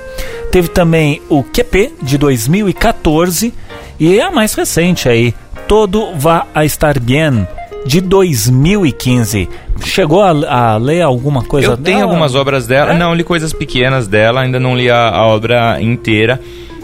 [0.52, 3.52] Teve também o QP, de 2014.
[3.98, 5.34] E a mais recente aí,
[5.66, 7.46] Todo Va a Estar Bien,
[7.84, 9.48] de 2015.
[9.84, 12.10] Chegou a, a ler alguma coisa Eu tenho dela?
[12.10, 12.98] algumas obras dela, É?
[12.98, 16.40] não li coisas pequenas dela, ainda não li a, a obra inteira,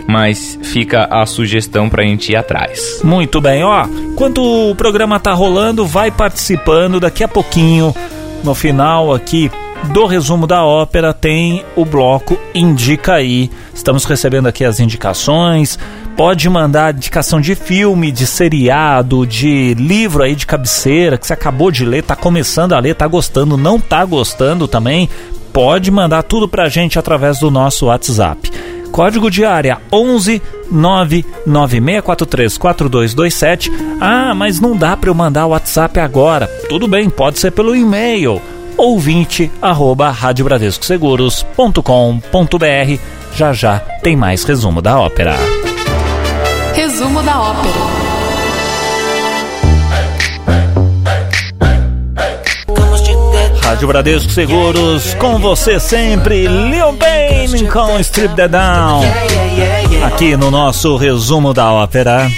[0.08, 3.00] mas fica a sugestão pra gente ir atrás.
[3.02, 3.86] Muito bem, ó.
[3.86, 7.00] Enquanto o programa tá rolando, vai participando.
[7.00, 7.94] Daqui a pouquinho,
[8.42, 9.50] no final aqui
[9.92, 13.50] do resumo da ópera, tem o bloco Indica aí.
[13.74, 15.78] Estamos recebendo aqui as indicações.
[16.16, 21.70] Pode mandar indicação de filme, de seriado, de livro aí de cabeceira que você acabou
[21.70, 25.08] de ler, tá começando a ler, tá gostando, não tá gostando também.
[25.52, 28.50] Pode mandar tudo pra gente através do nosso WhatsApp.
[28.90, 33.72] Código de área 11 99643 4227.
[34.00, 36.46] Ah, mas não dá para eu mandar o WhatsApp agora.
[36.68, 38.40] Tudo bem, pode ser pelo e-mail
[38.76, 42.98] ouvinte arroba radiobradescoseguros.com.br.
[43.34, 45.36] Já já tem mais resumo da ópera.
[46.74, 48.04] Resumo da ópera.
[53.74, 59.02] Rádio Bradesco Seguros, com você sempre, Lil Bane com Strip the Down.
[60.06, 62.28] Aqui no nosso resumo da ópera.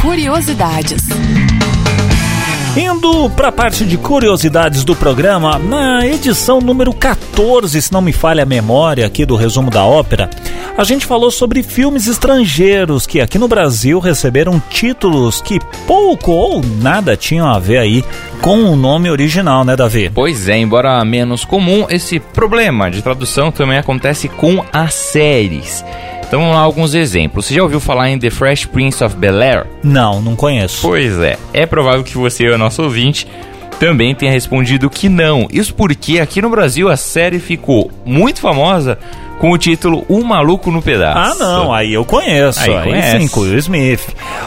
[0.00, 1.02] Curiosidades.
[2.76, 8.12] Indo para a parte de curiosidades do programa, na edição número 14, se não me
[8.12, 10.28] falha a memória aqui do resumo da ópera,
[10.76, 16.60] a gente falou sobre filmes estrangeiros que aqui no Brasil receberam títulos que pouco ou
[16.80, 18.04] nada tinham a ver aí
[18.40, 20.10] com o nome original, né, Davi?
[20.12, 25.84] Pois é, embora menos comum, esse problema de tradução também acontece com as séries.
[26.26, 27.46] Então vamos lá alguns exemplos.
[27.46, 29.66] Você já ouviu falar em The Fresh Prince of Bel-Air?
[29.82, 30.82] Não, não conheço.
[30.82, 33.26] Pois é, é provável que você, o nosso ouvinte,
[33.78, 35.46] também tenha respondido que não.
[35.50, 38.98] Isso porque aqui no Brasil a série ficou muito famosa
[39.38, 41.42] com o título Um Maluco no Pedaço.
[41.42, 42.60] Ah, não, aí eu conheço.
[42.60, 43.20] Aí Aí, conhece.
[43.20, 44.00] sim, com Will Smith.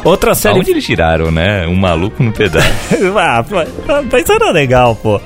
[0.04, 0.60] Outra série.
[0.60, 1.68] Onde eles tiraram, né?
[1.68, 2.68] Um Maluco no Pedaço.
[3.18, 3.46] ah,
[4.12, 5.22] mas era legal, pô.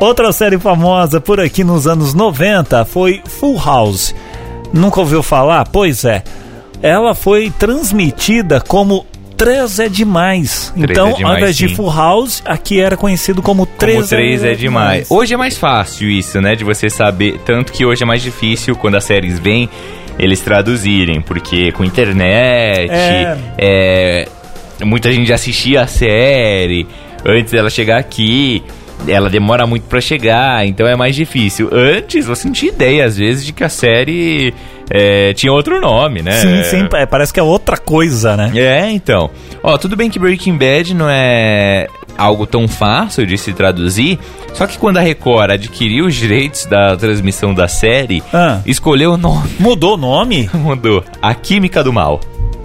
[0.00, 4.14] Outra série famosa por aqui nos anos 90 foi Full House.
[4.72, 5.66] Nunca ouviu falar?
[5.68, 6.22] Pois é.
[6.82, 9.06] Ela foi transmitida como
[9.36, 10.72] 3 é demais.
[10.74, 11.74] Três então, é demais, ao invés de sim.
[11.74, 15.10] Full House, aqui era conhecido como 3, Como três é demais.
[15.10, 16.54] Hoje é mais fácil isso, né?
[16.54, 17.38] De você saber.
[17.44, 19.68] Tanto que hoje é mais difícil quando as séries vêm
[20.18, 21.20] eles traduzirem.
[21.20, 23.36] Porque com internet, É.
[23.58, 24.28] é,
[24.84, 26.86] muita gente assistia a série
[27.24, 28.62] antes dela chegar aqui.
[29.06, 31.68] Ela demora muito pra chegar, então é mais difícil.
[31.72, 34.54] Antes você não tinha ideia, às vezes, de que a série
[34.90, 36.32] é, tinha outro nome, né?
[36.32, 38.52] Sim, sim, é, parece que é outra coisa, né?
[38.54, 39.28] É, então.
[39.62, 44.18] Ó, tudo bem que Breaking Bad não é algo tão fácil de se traduzir,
[44.54, 48.60] só que quando a Record adquiriu os direitos da transmissão da série, Ah.
[48.66, 50.48] escolheu o nome, Mudou o nome?
[50.54, 51.02] mudou.
[51.20, 52.20] A Química do Mal.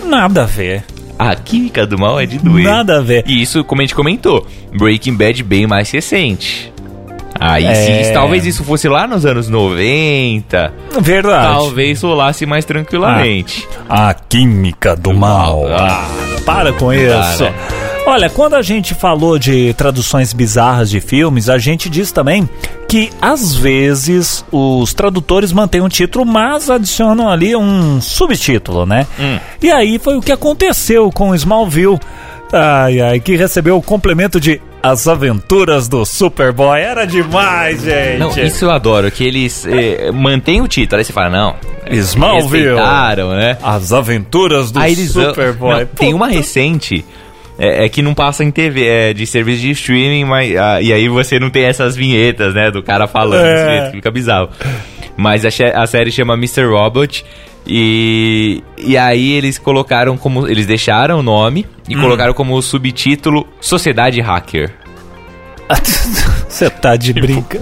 [0.05, 0.83] Nada a ver.
[1.17, 2.63] A Química do Mal é de doer.
[2.65, 3.23] Nada a ver.
[3.27, 4.45] E isso, como a gente comentou,
[4.77, 6.71] Breaking Bad bem mais recente.
[7.39, 8.03] Aí É.
[8.03, 11.53] sim, talvez isso fosse lá nos anos 90, Verdade.
[11.53, 13.67] talvez rolasse mais tranquilamente.
[13.87, 15.65] A química do mal.
[15.71, 16.07] Ah,
[16.45, 17.43] para com isso.
[17.43, 17.53] né?
[18.07, 22.49] Olha, quando a gente falou de traduções bizarras de filmes, a gente diz também
[22.87, 29.05] que às vezes os tradutores mantêm o título, mas adicionam ali um subtítulo, né?
[29.19, 29.37] Hum.
[29.61, 31.99] E aí foi o que aconteceu com Smallville.
[32.53, 36.79] Ai, ai, que recebeu o complemento de As Aventuras do Superboy.
[36.79, 38.19] Era demais, gente.
[38.19, 41.55] Não, isso eu adoro, que eles eh, mantêm o título, aí você fala, não,
[41.91, 42.69] Smallville.
[42.69, 43.57] respeitaram, né?
[43.61, 45.79] As Aventuras do Superboy.
[45.81, 47.03] Não, tem uma recente
[47.59, 50.91] é, é que não passa em TV, é de serviço de streaming, mas ah, e
[50.93, 53.91] aí você não tem essas vinhetas, né, do cara falando, É.
[53.91, 54.49] fica bizarro.
[55.15, 55.49] Mas a,
[55.81, 56.65] a série chama Mr.
[56.65, 57.25] Robot
[57.65, 62.01] e e aí eles colocaram como eles deixaram o nome e Hum.
[62.01, 64.71] colocaram como subtítulo Sociedade Hacker.
[66.47, 67.59] Você tá de brinca.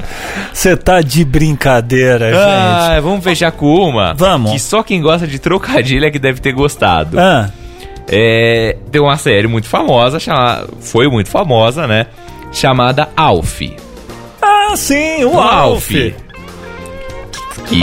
[0.54, 2.38] Você tá de brincadeira, gente.
[2.40, 4.14] Ah, vamos fechar com uma.
[4.14, 4.52] Vamos.
[4.52, 7.20] Que só quem gosta de trocadilho é que deve ter gostado.
[7.20, 7.50] Ah,
[8.08, 12.08] É, tem uma série muito famosa, chama, foi muito famosa, né?
[12.52, 13.62] Chamada Alf.
[14.42, 15.88] ah, sim, o Alf.
[17.68, 17.82] Que,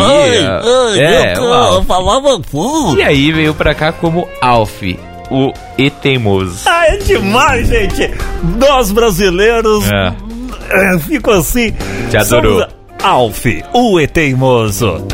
[1.01, 1.87] é, o Alf.
[1.87, 2.97] falava full.
[2.97, 4.83] E aí veio pra cá como Alf,
[5.31, 6.61] o E Teimoso.
[6.67, 8.11] Ah, é demais, gente.
[8.59, 10.13] Nós brasileiros É.
[10.95, 11.75] é, fico assim.
[12.11, 12.65] Te adorou.
[13.03, 15.05] Alf, o E teimoso.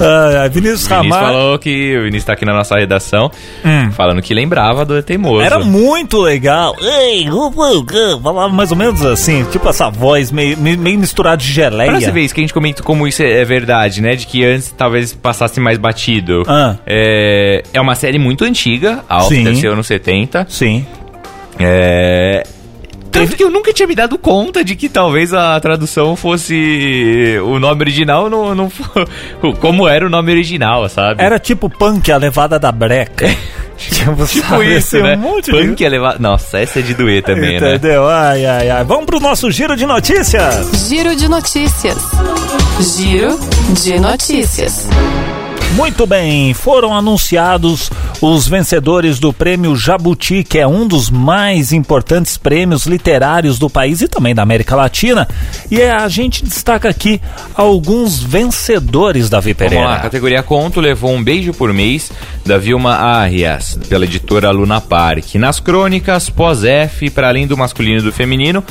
[0.00, 1.26] Ah, Vinícius O Vinícius Ramalho.
[1.26, 3.30] falou que o Vinícius tá aqui na nossa redação,
[3.64, 3.90] Hum.
[3.92, 5.42] falando que lembrava do Teimoso.
[5.44, 6.74] Era muito legal.
[6.80, 7.26] Ei,
[8.22, 11.90] falava mais ou menos assim, tipo essa voz meio, meio misturada de geleia.
[11.90, 14.14] Pra você ver isso que a gente comenta como isso é é verdade, né?
[14.16, 16.44] De que antes talvez passasse mais batido.
[16.46, 16.76] Ah.
[16.86, 20.46] É, é uma série muito antiga, a Alf deve ser anos 70.
[20.48, 20.86] Sim.
[21.58, 22.44] É.
[23.14, 27.58] Tanto que eu nunca tinha me dado conta de que talvez a tradução fosse o
[27.58, 28.70] nome original, não, não
[29.60, 31.22] como era o nome original, sabe?
[31.22, 33.26] Era tipo punk, a levada da breca.
[33.78, 35.16] tipo tipo isso, né?
[35.16, 35.84] Um monte Punk de...
[35.84, 36.18] é levar...
[36.18, 37.76] Nossa, essa é de doer também, né?
[37.76, 38.08] Entendeu?
[38.08, 38.84] Ai, ai, ai.
[38.84, 40.88] Vamos pro nosso giro de notícias.
[40.88, 41.98] Giro de notícias.
[42.96, 43.38] Giro
[43.82, 44.88] de notícias.
[45.74, 52.36] Muito bem, foram anunciados os vencedores do Prêmio Jabuti, que é um dos mais importantes
[52.36, 55.26] prêmios literários do país e também da América Latina.
[55.68, 57.20] E a gente destaca aqui
[57.56, 59.96] alguns vencedores da Vamos lá, Pereira.
[59.96, 62.12] categoria conto levou um beijo por mês
[62.46, 65.34] da Vilma Arias, pela editora Luna Park.
[65.34, 68.62] Nas crônicas, pós-F, para além do masculino e do feminino,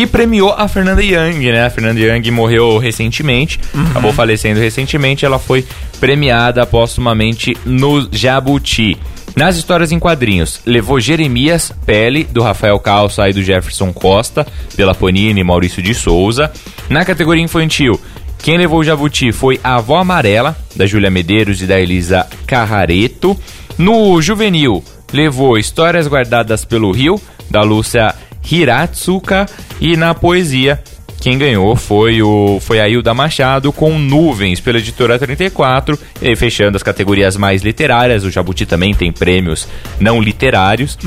[0.00, 1.66] que premiou a Fernanda Young, né?
[1.66, 3.60] A Fernanda Young morreu recentemente,
[3.90, 5.62] acabou falecendo recentemente, ela foi
[6.00, 8.96] premiada póstumamente no Jabuti.
[9.36, 14.94] Nas histórias em quadrinhos, levou Jeremias Pele, do Rafael Calça e do Jefferson Costa, pela
[14.94, 16.50] Panini e Maurício de Souza.
[16.88, 18.00] Na categoria infantil,
[18.38, 23.38] quem levou o Jabuti foi a Avó Amarela, da Júlia Medeiros e da Elisa Carrareto.
[23.76, 24.82] No juvenil,
[25.12, 29.46] levou Histórias Guardadas pelo Rio, da Lúcia Hiratsuka.
[29.80, 30.82] E na poesia,
[31.20, 35.98] quem ganhou foi o foi a Hilda Machado com Nuvens, pela editora 34.
[36.22, 40.98] E fechando as categorias mais literárias, o Jabuti também tem prêmios não literários.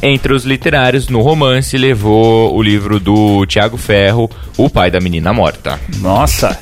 [0.00, 5.32] Entre os literários, no romance, levou o livro do Tiago Ferro, O Pai da Menina
[5.32, 5.80] Morta.
[5.98, 6.56] Nossa,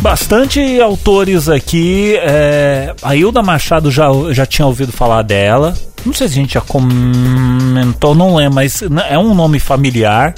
[0.00, 2.16] bastante autores aqui.
[2.22, 5.74] É, a Hilda Machado já, já tinha ouvido falar dela.
[6.06, 10.34] Não sei se a gente já comentou, não lembro, mas é um nome familiar.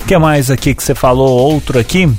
[0.00, 1.28] O que mais aqui que você falou?
[1.52, 2.10] Outro aqui?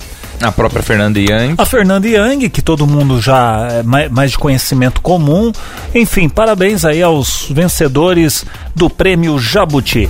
[0.41, 1.55] A própria Fernanda Young.
[1.57, 5.51] A Fernanda Young, que todo mundo já é mai- mais de conhecimento comum.
[5.95, 10.09] Enfim, parabéns aí aos vencedores do prêmio Jabuti.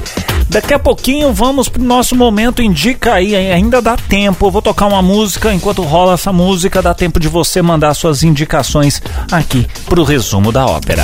[0.50, 4.48] Daqui a pouquinho vamos pro nosso momento Indica aí, ai- ainda dá tempo.
[4.48, 8.24] Eu vou tocar uma música, enquanto rola essa música, dá tempo de você mandar suas
[8.24, 11.04] indicações aqui pro resumo da ópera.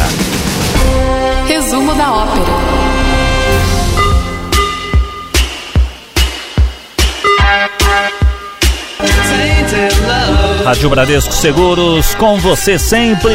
[2.20, 2.80] Ópera.
[10.66, 13.34] Rádio Bradesco Seguros, com você sempre,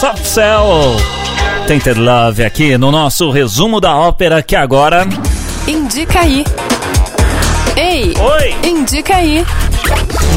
[0.00, 0.96] Soft Cell.
[1.66, 5.06] Tainted Love aqui no nosso resumo da ópera que agora.
[5.68, 6.44] Indica aí.
[7.76, 8.56] Ei, Oi!
[8.68, 9.44] indica aí.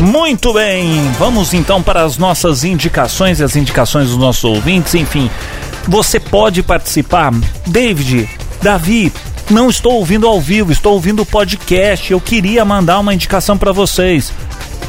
[0.01, 4.93] Muito bem, vamos então para as nossas indicações e as indicações dos nossos ouvintes.
[4.95, 5.29] Enfim,
[5.87, 7.31] você pode participar.
[7.67, 8.27] David,
[8.61, 9.13] Davi,
[9.49, 12.11] não estou ouvindo ao vivo, estou ouvindo o podcast.
[12.11, 14.33] Eu queria mandar uma indicação para vocês.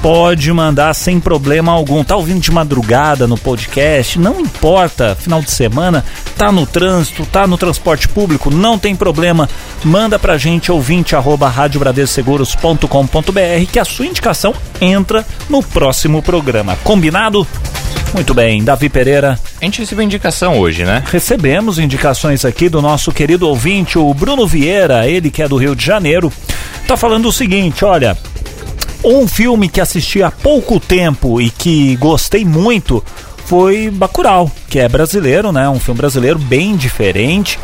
[0.01, 2.05] Pode mandar sem problema algum.
[2.05, 4.19] Tá ouvindo de madrugada no podcast?
[4.19, 6.05] Não importa, final de semana,
[6.37, 9.49] tá no trânsito, tá no transporte público, não tem problema.
[9.85, 16.77] Manda pra gente ouvinte arroba radiobradesseguros.com.br que a sua indicação entra no próximo programa.
[16.85, 17.47] Combinado?
[18.15, 21.03] Muito bem, Davi Pereira, A gente recebeu indicação hoje, né?
[21.07, 25.75] recebemos indicações aqui do nosso querido ouvinte, o Bruno Vieira, ele que é do Rio
[25.75, 26.31] de Janeiro,
[26.87, 28.17] tá falando o seguinte, olha,
[29.03, 33.03] um filme que assisti há pouco tempo e que gostei muito
[33.47, 35.69] foi Bacurau, que é brasileiro, né?
[35.69, 37.59] Um filme brasileiro bem diferente.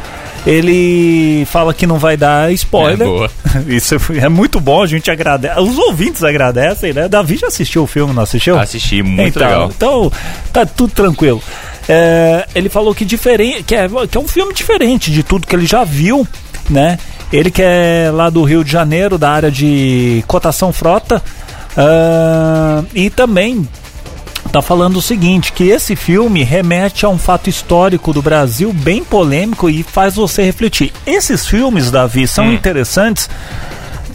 [0.47, 3.03] Ele fala que não vai dar spoiler.
[3.03, 3.31] É, boa.
[3.67, 5.61] Isso é muito bom, a gente agradece.
[5.61, 7.09] Os ouvintes agradecem, né?
[7.09, 8.59] Davi já assistiu o filme, não assistiu?
[8.59, 9.73] Assisti, muito então, legal.
[9.75, 10.13] Então,
[10.53, 11.43] tá tudo tranquilo.
[11.89, 15.55] É, ele falou que, diferente, que, é, que é um filme diferente de tudo que
[15.55, 16.27] ele já viu,
[16.71, 16.99] né?
[17.33, 21.23] Ele que é lá do Rio de Janeiro, da área de cotação frota.
[21.77, 23.67] ah, e também
[24.53, 29.03] tá falando o seguinte, que esse filme remete a um fato histórico do Brasil bem
[29.03, 30.93] polêmico e faz você refletir.
[31.07, 32.53] Esses filmes, Davi, são Hum.
[32.53, 33.31] interessantes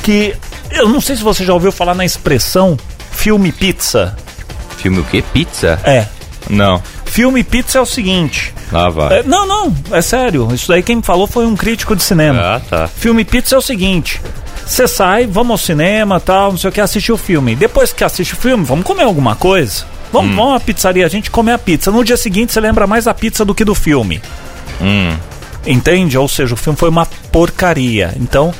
[0.03, 0.35] que
[0.71, 2.77] eu não sei se você já ouviu falar na expressão
[3.11, 4.15] filme pizza.
[4.77, 5.23] Filme o quê?
[5.33, 5.79] Pizza?
[5.83, 6.05] É,
[6.49, 6.81] Não.
[7.05, 8.53] Filme pizza é o seguinte.
[8.71, 9.19] Lá vai.
[9.19, 10.53] é, não, não, é sério.
[10.53, 12.39] Isso daí quem me falou foi um crítico de cinema.
[12.39, 12.87] Ah, tá.
[12.87, 14.21] Filme pizza é o seguinte.
[14.65, 17.55] Você sai, vamos ao cinema, tal, não sei o que, assistir o filme.
[17.55, 19.85] Depois que assiste o filme, vamos comer alguma coisa.
[20.11, 21.91] Vamos, vamos à pizzaria, a gente come a pizza.
[21.91, 24.21] No dia seguinte você lembra mais da pizza do que do filme.
[24.81, 25.15] Hum.
[25.65, 26.17] Entende?
[26.17, 28.13] Ou seja, o filme foi uma porcaria.
[28.19, 28.53] Então,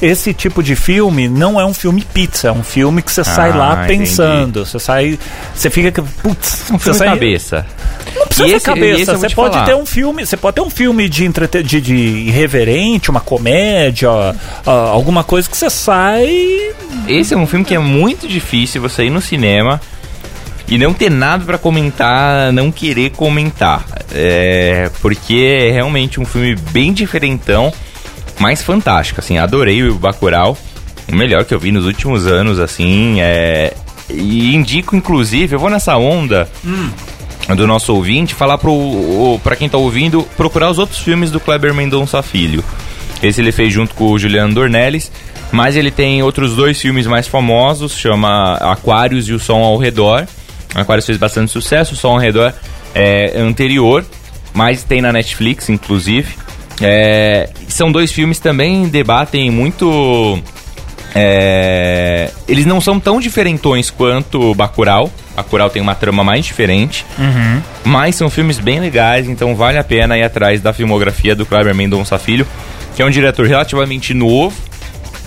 [0.00, 3.52] esse tipo de filme não é um filme pizza, é um filme que você sai
[3.52, 3.98] lá Ah, entendi.
[4.10, 4.64] pensando.
[4.64, 5.18] Você sai.
[5.54, 6.02] Você fica.
[6.22, 7.66] Putz, Um você filme sai, cabeça.
[8.16, 9.16] Não precisa E esse- cabeça.
[9.18, 9.66] Você te pode falar.
[9.66, 10.24] ter um filme.
[10.26, 11.62] Você pode ter um filme de, entrete...
[11.62, 14.08] de, de irreverente, uma comédia,
[14.64, 16.28] alguma coisa que você sai.
[17.06, 19.80] Esse é um filme que é muito difícil você ir no cinema
[20.68, 23.84] e não ter nada pra comentar, não querer comentar.
[24.12, 27.72] É, porque é realmente um filme bem diferentão,
[28.38, 30.56] mas fantástico, assim, adorei o Bacurau,
[31.10, 33.74] o melhor que eu vi nos últimos anos, assim, é...
[34.10, 36.48] E indico, inclusive, eu vou nessa onda
[37.54, 38.58] do nosso ouvinte, falar
[39.42, 42.64] pra quem tá ouvindo, procurar os outros filmes do Kleber Mendonça Filho.
[43.22, 45.10] Esse ele fez junto com o Juliano Dornelles,
[45.52, 50.26] mas ele tem outros dois filmes mais famosos, chama Aquários e o Som ao Redor.
[50.74, 52.52] Aquários fez bastante sucesso, o Som ao Redor
[52.94, 54.04] é anterior,
[54.54, 56.34] mas tem na Netflix, inclusive.
[56.80, 60.40] É, são dois filmes também debatem muito
[61.14, 65.10] é, eles não são tão diferentões quanto Bacurau.
[65.34, 67.04] Bacurau tem uma trama mais diferente.
[67.84, 71.74] Mas são filmes bem legais, então vale a pena ir atrás da filmografia do Kleber
[71.74, 72.46] Mendonça Filho,
[72.94, 74.56] que é um diretor relativamente novo,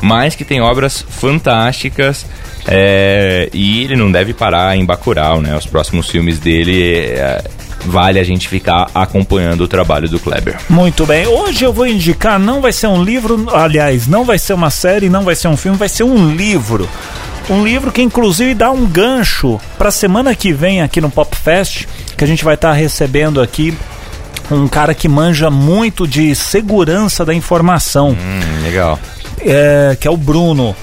[0.02, 2.26] mas que tem obras fantásticas.
[2.68, 5.56] é, e ele não deve parar em Bacurau, né?
[5.56, 7.44] Os próximos filmes dele é,
[7.86, 10.58] vale a gente ficar acompanhando o trabalho do Kleber.
[10.70, 11.26] Muito bem.
[11.28, 15.10] Hoje eu vou indicar, não vai ser um livro, aliás, não vai ser uma série,
[15.10, 16.88] não vai ser um filme, vai ser um livro.
[17.50, 21.86] Um livro que inclusive dá um gancho para semana que vem aqui no Pop Fest,
[22.16, 23.76] que a gente vai estar recebendo aqui
[24.50, 29.00] um cara que manja muito de segurança da informação Hum, legal.
[29.40, 30.76] é, que é o Bruno.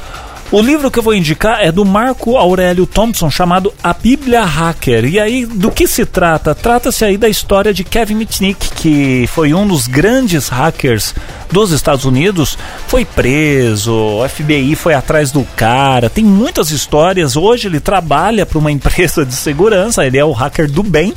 [0.50, 5.04] O livro que eu vou indicar é do Marco Aurélio Thompson, chamado A Bíblia Hacker.
[5.04, 6.54] E aí, do que se trata?
[6.54, 11.14] Trata-se aí da história de Kevin Mitnick, que foi um dos grandes hackers
[11.52, 17.36] dos Estados Unidos, foi preso, o FBI foi atrás do cara, tem muitas histórias.
[17.36, 21.12] Hoje ele trabalha para uma empresa de segurança, ele é o hacker do bem,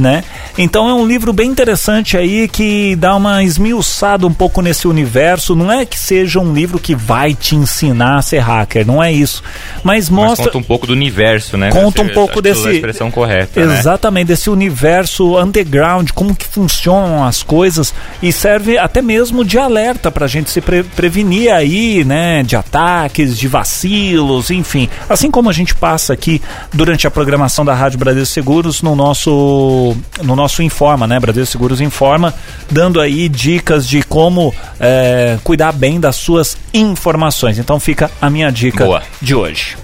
[0.00, 0.24] né?
[0.58, 5.54] Então é um livro bem interessante aí que dá uma esmiuçada um pouco nesse universo.
[5.54, 9.12] Não é que seja um livro que vai te ensinar a ser hacker, não é
[9.12, 9.42] isso.
[9.84, 10.46] Mas Mas mostra.
[10.46, 11.70] conta um pouco do universo, né?
[11.70, 13.78] Conta um pouco desse- A expressão correta, né?
[13.78, 17.92] Exatamente, desse universo underground, como que funcionam as coisas
[18.22, 23.36] e serve até mesmo de alerta pra gente se pre- prevenir aí, né, de ataques,
[23.38, 24.88] de vacilos, enfim.
[25.08, 26.40] Assim como a gente passa aqui
[26.72, 29.89] durante a programação da Rádio Brasil Seguros no nosso
[30.22, 32.34] no nosso Informa, né, Brasil Seguros Informa,
[32.70, 37.58] dando aí dicas de como é, cuidar bem das suas informações.
[37.58, 39.02] Então fica a minha dica Boa.
[39.20, 39.76] de hoje.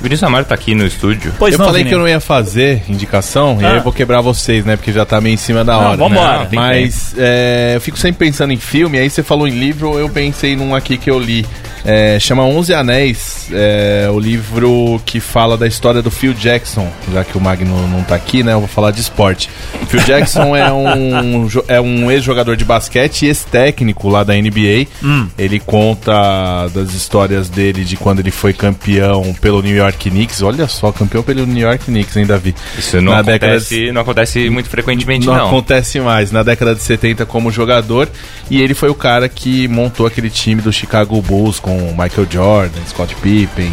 [0.00, 1.32] Vinícius Amaro tá aqui no estúdio.
[1.38, 1.90] Pois eu não, falei Vini?
[1.90, 3.70] que eu não ia fazer indicação, e Ah.
[3.70, 4.74] aí eu vou quebrar vocês, né?
[4.74, 5.96] Porque já tá meio em cima da Não, hora.
[5.96, 6.38] vambora.
[6.40, 6.48] né?
[6.52, 10.56] Mas é, eu fico sempre pensando em filme, aí você falou em livro, eu pensei
[10.56, 11.46] num aqui que eu li.
[11.84, 17.24] É, chama Onze Anéis, é, o livro que fala da história do Phil Jackson, já
[17.24, 18.52] que o Magno não tá aqui, né?
[18.52, 19.50] Eu vou falar de esporte.
[19.88, 24.86] Phil Jackson é um, é um ex-jogador de basquete e ex-técnico lá da NBA.
[25.02, 25.28] Hum.
[25.36, 30.40] Ele conta das histórias dele de quando ele foi campeão pelo New York Knicks.
[30.42, 32.54] Olha só, campeão pelo New York Knicks, hein, Davi?
[32.78, 35.46] Isso não Na acontece, não acontece muito frequentemente, não, não.
[35.46, 36.30] acontece mais.
[36.30, 38.08] Na década de 70 como jogador.
[38.50, 42.80] E ele foi o cara que montou aquele time do Chicago Bulls com Michael Jordan,
[42.88, 43.70] Scott Pippen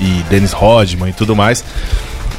[0.00, 1.64] e, e Dennis Rodman e tudo mais.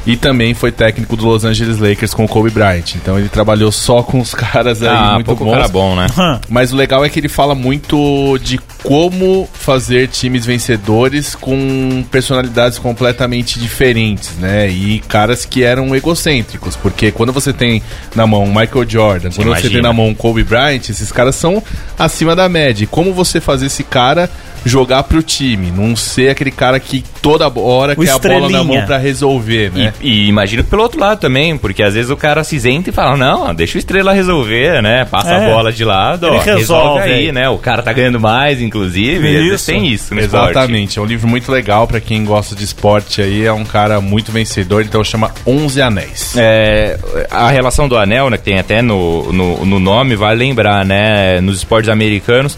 [0.05, 2.95] E também foi técnico do Los Angeles Lakers com o Kobe Bryant.
[2.95, 5.51] Então ele trabalhou só com os caras aí Ah, muito pouco bons.
[5.51, 6.07] cara bom, né?
[6.49, 12.79] Mas o legal é que ele fala muito de como fazer times vencedores com personalidades
[12.79, 14.69] completamente diferentes, né?
[14.69, 17.81] E caras que eram egocêntricos, porque quando você tem
[18.15, 19.73] na mão Michael Jordan, quando você imagina.
[19.73, 21.61] tem na mão Kobe Bryant, esses caras são
[21.97, 22.83] acima da média.
[22.83, 24.29] E como você fazer esse cara
[24.63, 28.63] jogar pro time, não ser aquele cara que toda hora quer a bola na estrelinha.
[28.63, 29.93] mão pra resolver, né?
[29.99, 32.93] E, e imagino pelo outro lado também, porque às vezes o cara se isenta e
[32.93, 35.05] fala, não, deixa o estrela resolver, né?
[35.05, 35.45] Passa É.
[35.45, 37.31] a bola de lado, ó, resolve, resolve aí, aí.
[37.33, 37.49] né?
[37.49, 39.53] O cara tá ganhando mais, inclusive.
[39.53, 39.65] Isso.
[39.65, 40.51] Tem isso no esporte.
[40.51, 43.99] Exatamente, é um livro muito legal pra quem gosta de esporte aí, é um cara
[43.99, 46.35] muito vencedor, então chama Onze Anéis.
[46.37, 46.97] É,
[47.29, 51.41] a relação do anel, né, que tem até no, no, no nome, vale lembrar, né?
[51.41, 52.57] Nos esportes americanos,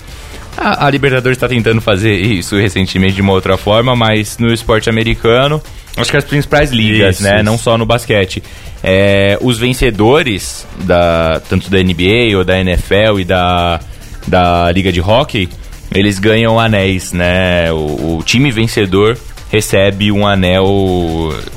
[0.56, 4.90] a, a Libertadores está tentando fazer isso recentemente de uma outra forma, mas no esporte
[4.90, 5.62] americano,
[5.98, 7.36] acho que as principais ligas, Isso, né?
[7.36, 7.44] isso.
[7.44, 8.44] Não só no basquete.
[8.84, 13.80] É, os vencedores, da, tanto da NBA ou da NFL e da,
[14.28, 15.50] da Liga de Hockey,
[15.94, 17.72] eles ganham anéis, né?
[17.72, 19.18] O, o time vencedor
[19.52, 20.66] recebe um anel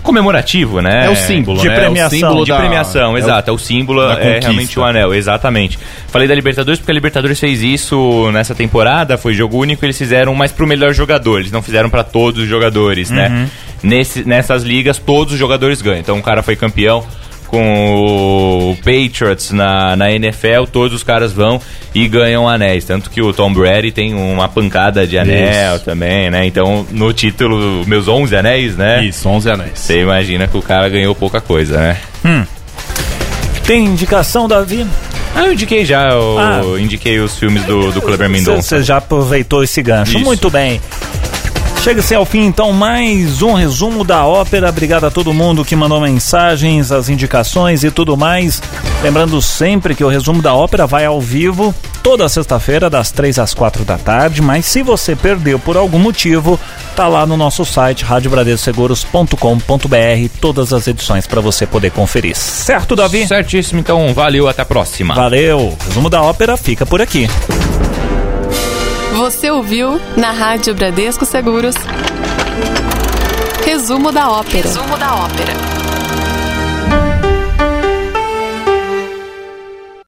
[0.02, 1.06] comemorativo, né?
[1.06, 1.74] É o símbolo, De né?
[1.76, 2.04] premiação.
[2.04, 3.50] É o símbolo de da- premiação, é exato.
[3.50, 5.78] É o símbolo, é realmente o anel, exatamente.
[6.08, 10.34] Falei da Libertadores porque a Libertadores fez isso nessa temporada, foi jogo único, eles fizeram
[10.34, 13.16] mais pro melhor jogador, eles não fizeram pra todos os jogadores, Uhum.
[13.16, 13.48] né?
[13.82, 16.00] Nesse, nessas ligas, todos os jogadores ganham.
[16.00, 17.02] Então o cara foi campeão
[17.46, 21.60] com o Patriots na, na NFL, todos os caras vão
[21.94, 22.84] e ganham anéis.
[22.84, 26.46] Tanto que o Tom Brady tem uma pancada de anel também, né?
[26.46, 29.04] Então, no título, meus 11 anéis, né?
[29.04, 29.70] Isso, 11 anéis.
[29.74, 31.96] Você imagina que o cara ganhou pouca coisa, né?
[33.66, 34.86] Tem indicação, Davi?
[35.34, 36.62] Ah, eu indiquei já, eu Ah.
[36.80, 38.62] indiquei os filmes do, do Kleber Mendonça.
[38.62, 40.16] Você já aproveitou esse gancho.
[40.16, 40.24] Isso.
[40.24, 40.80] Muito bem.
[41.82, 44.68] Chega-se ao fim, então, mais um resumo da ópera.
[44.68, 48.60] Obrigado a todo mundo que mandou mensagens, as indicações e tudo mais.
[49.02, 51.72] Lembrando sempre que o resumo da ópera vai ao vivo
[52.02, 54.40] toda sexta-feira, das 3 às 4 da tarde.
[54.40, 56.58] Mas se você perdeu por algum motivo,
[56.94, 62.36] tá lá no nosso site radiobradescoseguros.com.br todas as edições para você poder conferir.
[62.36, 63.26] Certo, Davi?
[63.26, 65.14] Certíssimo, então valeu, até a próxima.
[65.14, 65.58] Valeu.
[65.58, 67.28] O resumo da ópera fica por aqui.
[69.26, 71.74] Você ouviu na Rádio Bradesco Seguros.
[73.64, 74.68] Resumo da ópera.
[74.68, 75.85] Resumo da ópera.